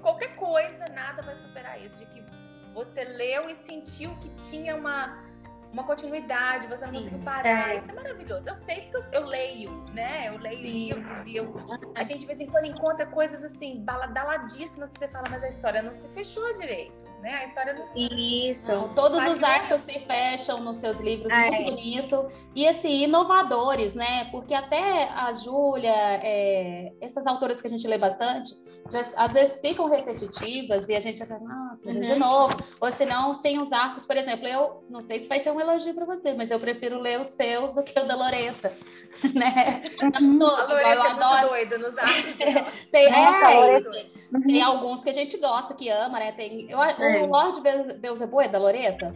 [0.03, 2.25] qualquer coisa, nada vai superar isso, de que
[2.73, 5.25] você leu e sentiu que tinha uma
[5.73, 6.99] uma continuidade, você não Sim.
[7.01, 7.75] conseguiu parar.
[7.75, 7.77] É.
[7.77, 8.49] Isso é maravilhoso.
[8.49, 10.29] Eu sei porque eu, eu leio, né?
[10.29, 10.65] Eu leio Sim.
[10.65, 11.55] livros e eu,
[11.97, 15.49] a gente de vez em quando encontra coisas assim, balaladíssimas que você fala, mas a
[15.49, 17.39] história não se fechou direito, né?
[17.41, 17.89] A história não.
[17.97, 18.71] Isso.
[18.71, 21.51] Não, todos os arcos se fecham nos seus livros, é.
[21.51, 22.29] muito bonito.
[22.55, 24.31] E assim, inovadores, né?
[24.31, 25.91] Porque até a Júlia,
[26.23, 28.55] é, essas autoras que a gente lê bastante,
[29.17, 32.01] às vezes ficam repetitivas e a gente pensa, nossa, uhum.
[32.01, 32.57] de novo.
[32.81, 35.61] Ou se não, tem os arcos, por exemplo, eu não sei se vai ser um
[35.61, 38.73] elogio para você, mas eu prefiro ler os seus do que o da Loreta,
[39.35, 39.83] né?
[40.21, 40.39] Uhum.
[40.39, 41.49] Todos, a Loreta eu é adoro.
[41.49, 42.37] doida nos arcos
[42.93, 43.79] tem, é,
[44.33, 44.43] uhum.
[44.43, 46.33] tem alguns que a gente gosta, que ama, né?
[46.33, 47.23] Tem, eu, é.
[47.23, 47.61] O Lorde
[48.01, 49.15] Beelzebub é da Loreta?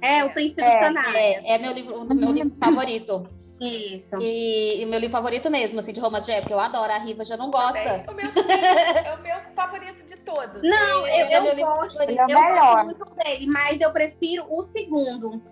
[0.00, 1.14] É, o Príncipe é, dos Canários.
[1.14, 3.28] É, é meu livro, um do meu livro favorito.
[3.60, 4.16] Isso.
[4.20, 6.92] E, e, o meu livro favorito mesmo, assim, de romance de época, eu adoro.
[6.92, 8.04] A Riva já não gosta.
[8.08, 10.62] O meu é o meu favorito de todos.
[10.62, 12.84] Não, eu, eu, eu gosto, ele é eu melhor.
[12.84, 15.42] gosto muito dele, mas eu prefiro o segundo.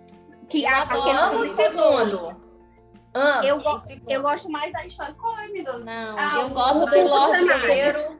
[0.47, 1.09] Que eu a, adoro.
[1.09, 2.47] Amo o segundo.
[3.13, 3.75] Amo eu, go
[4.07, 5.15] eu gosto mais da história.
[5.51, 5.85] Meu Deus.
[5.85, 8.19] Não, ah, eu gosto do Lorde Canário.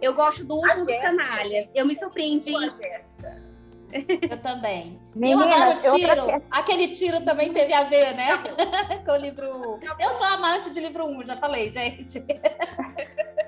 [0.00, 1.70] Eu gosto do Último dos Canalhas.
[1.74, 2.52] Eu me surpreendi.
[2.52, 3.43] Jéssica.
[4.28, 5.00] Eu também.
[5.14, 6.22] Menina, eu adoro tiro.
[6.22, 6.42] Outra...
[6.50, 8.28] Aquele tiro também teve a ver, né?
[9.06, 9.78] Com o livro.
[10.00, 12.20] Eu sou amante de livro 1, já falei, gente.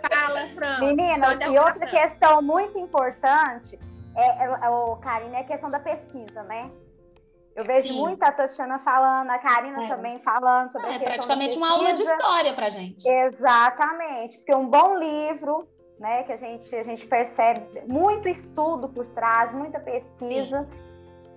[0.08, 0.78] Fala, Fran.
[0.80, 3.78] Menina, e outra questão muito importante
[4.16, 6.70] é, é, o Karine, é a questão da pesquisa, né?
[7.54, 7.98] Eu vejo Sim.
[7.98, 9.88] muita Tatiana falando, a Karina é.
[9.88, 13.08] também falando sobre é, a questão É praticamente uma aula de história pra gente.
[13.08, 15.66] Exatamente, porque um bom livro
[15.98, 16.22] né?
[16.24, 20.66] Que a gente, a gente percebe muito estudo por trás, muita pesquisa.
[20.70, 20.86] Sim.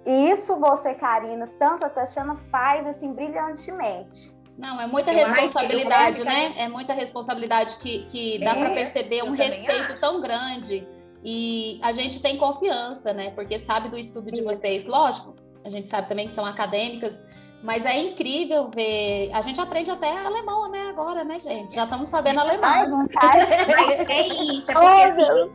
[0.05, 4.33] E isso você, Karina, tanto a Tatiana faz assim brilhantemente.
[4.57, 6.53] Não, é muita eu responsabilidade, né?
[6.57, 10.01] É muita responsabilidade que, que dá é, para perceber um respeito acho.
[10.01, 10.85] tão grande.
[11.23, 13.31] E a gente tem confiança, né?
[13.31, 15.35] Porque sabe do estudo de vocês, lógico.
[15.63, 17.23] A gente sabe também que são acadêmicas,
[17.63, 19.31] mas é incrível ver.
[19.33, 20.89] A gente aprende até alemão, né?
[20.89, 21.75] Agora, né, gente?
[21.75, 23.07] Já estamos sabendo alemão.
[23.17, 23.41] Ai,
[24.09, 25.51] é isso, é porque assim,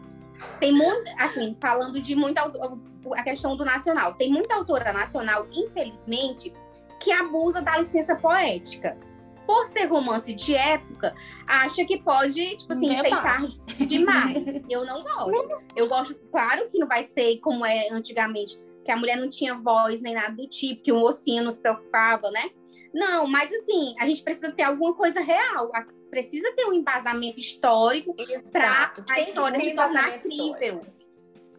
[0.60, 2.42] tem muito, assim, falando de muita
[3.12, 6.52] a questão do nacional, tem muita autora nacional, infelizmente,
[7.00, 8.96] que abusa da licença poética.
[9.46, 11.14] Por ser romance de época,
[11.46, 13.42] acha que pode, tipo assim, tentar
[13.78, 14.42] demais.
[14.70, 15.62] Eu não gosto.
[15.76, 19.54] Eu gosto, claro que não vai ser como é antigamente que a mulher não tinha
[19.54, 22.50] voz nem nada do tipo, que o mocinho não se preocupava, né?
[22.92, 25.72] Não, mas assim, a gente precisa ter alguma coisa real,
[26.10, 28.14] precisa ter um embasamento histórico
[28.52, 30.86] para a história se tornar crível.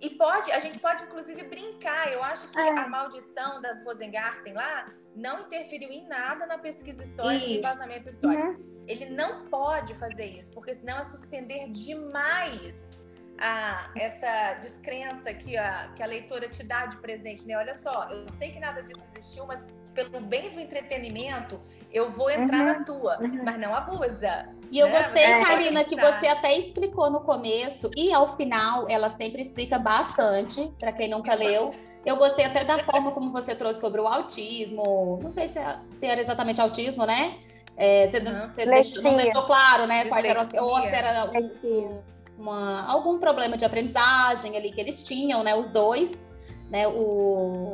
[0.02, 2.12] E pode, a gente pode inclusive brincar.
[2.14, 2.78] Eu acho que é.
[2.78, 8.50] a maldição das Rosengarten lá não interferiu em nada na pesquisa histórica e embasamento histórico.
[8.50, 8.86] Uhum.
[8.88, 13.05] Ele não pode fazer isso, porque senão é suspender demais
[13.40, 17.58] a, essa descrença que a, que a leitora te dá de presente, né?
[17.58, 21.60] Olha só, eu sei que nada disso existiu, mas pelo bem do entretenimento,
[21.92, 23.42] eu vou entrar uhum, na tua, uhum.
[23.44, 24.50] mas não abusa.
[24.70, 25.00] E eu né?
[25.00, 29.80] gostei, é, Karina, que você até explicou no começo, e ao final ela sempre explica
[29.80, 31.74] bastante, para quem nunca leu.
[32.06, 35.20] Eu gostei até da forma como você trouxe sobre o autismo.
[35.24, 37.40] Não sei se, é, se era exatamente autismo, né?
[37.78, 38.54] É, você, uhum.
[38.54, 40.06] você deixou, não deixou claro, né?
[40.06, 42.04] Quais eram, ou se era um,
[42.38, 45.56] uma, algum problema de aprendizagem ali que eles tinham, né?
[45.56, 46.28] Os dois.
[46.70, 46.88] né?
[46.88, 47.74] O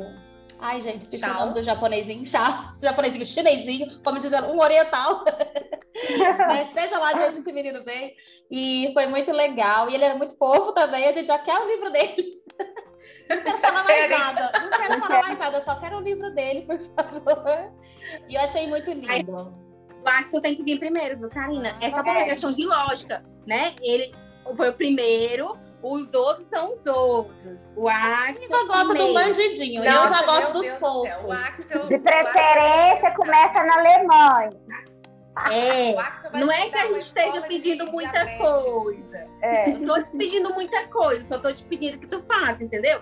[0.62, 1.34] Ai, gente, esqueci Chao.
[1.34, 5.24] o nome do japonesinho, chá, japonesinho, chinesinho, como dizendo, um oriental.
[6.46, 8.12] Mas seja lá de onde esse menino veio.
[8.48, 9.90] E foi muito legal.
[9.90, 12.40] E ele era muito fofo também, a gente já quer o livro dele.
[13.28, 16.62] Não quero falar mais nada, não quero falar mais nada, só quero o livro dele,
[16.62, 17.72] por favor.
[18.28, 19.32] E eu achei muito lindo.
[19.32, 21.76] O Axel tem que vir primeiro, viu, Karina?
[21.80, 23.74] Essa é uma questão de lógica, né?
[23.82, 24.14] Ele
[24.56, 27.66] foi o primeiro, os outros são os outros.
[27.76, 28.50] O Axel.
[28.50, 29.84] Eu gosto do bandidinho.
[29.84, 31.88] Nossa, eu já gosto dos fofos.
[31.88, 34.52] De preferência, começa na Alemanha.
[35.50, 35.94] É,
[36.38, 39.26] não é que a gente esteja pedindo muita coisa.
[39.40, 39.70] É.
[39.70, 43.00] Não tô te pedindo muita coisa, só tô te pedindo que tu faça, entendeu?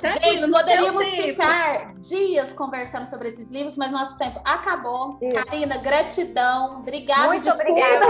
[0.00, 5.18] Tranquilo, gente, poderíamos ficar dias conversando sobre esses livros, mas nosso tempo acabou.
[5.18, 5.32] Sim.
[5.32, 6.78] Karina, gratidão.
[6.78, 8.06] Obrigada, Muito obrigada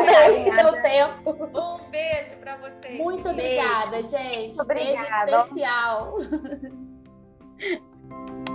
[0.56, 1.30] pelo tempo.
[1.58, 2.98] Um beijo para vocês.
[2.98, 4.56] Muito obrigada, gente.
[4.56, 5.26] Muito obrigada.
[5.26, 6.14] Beijo especial.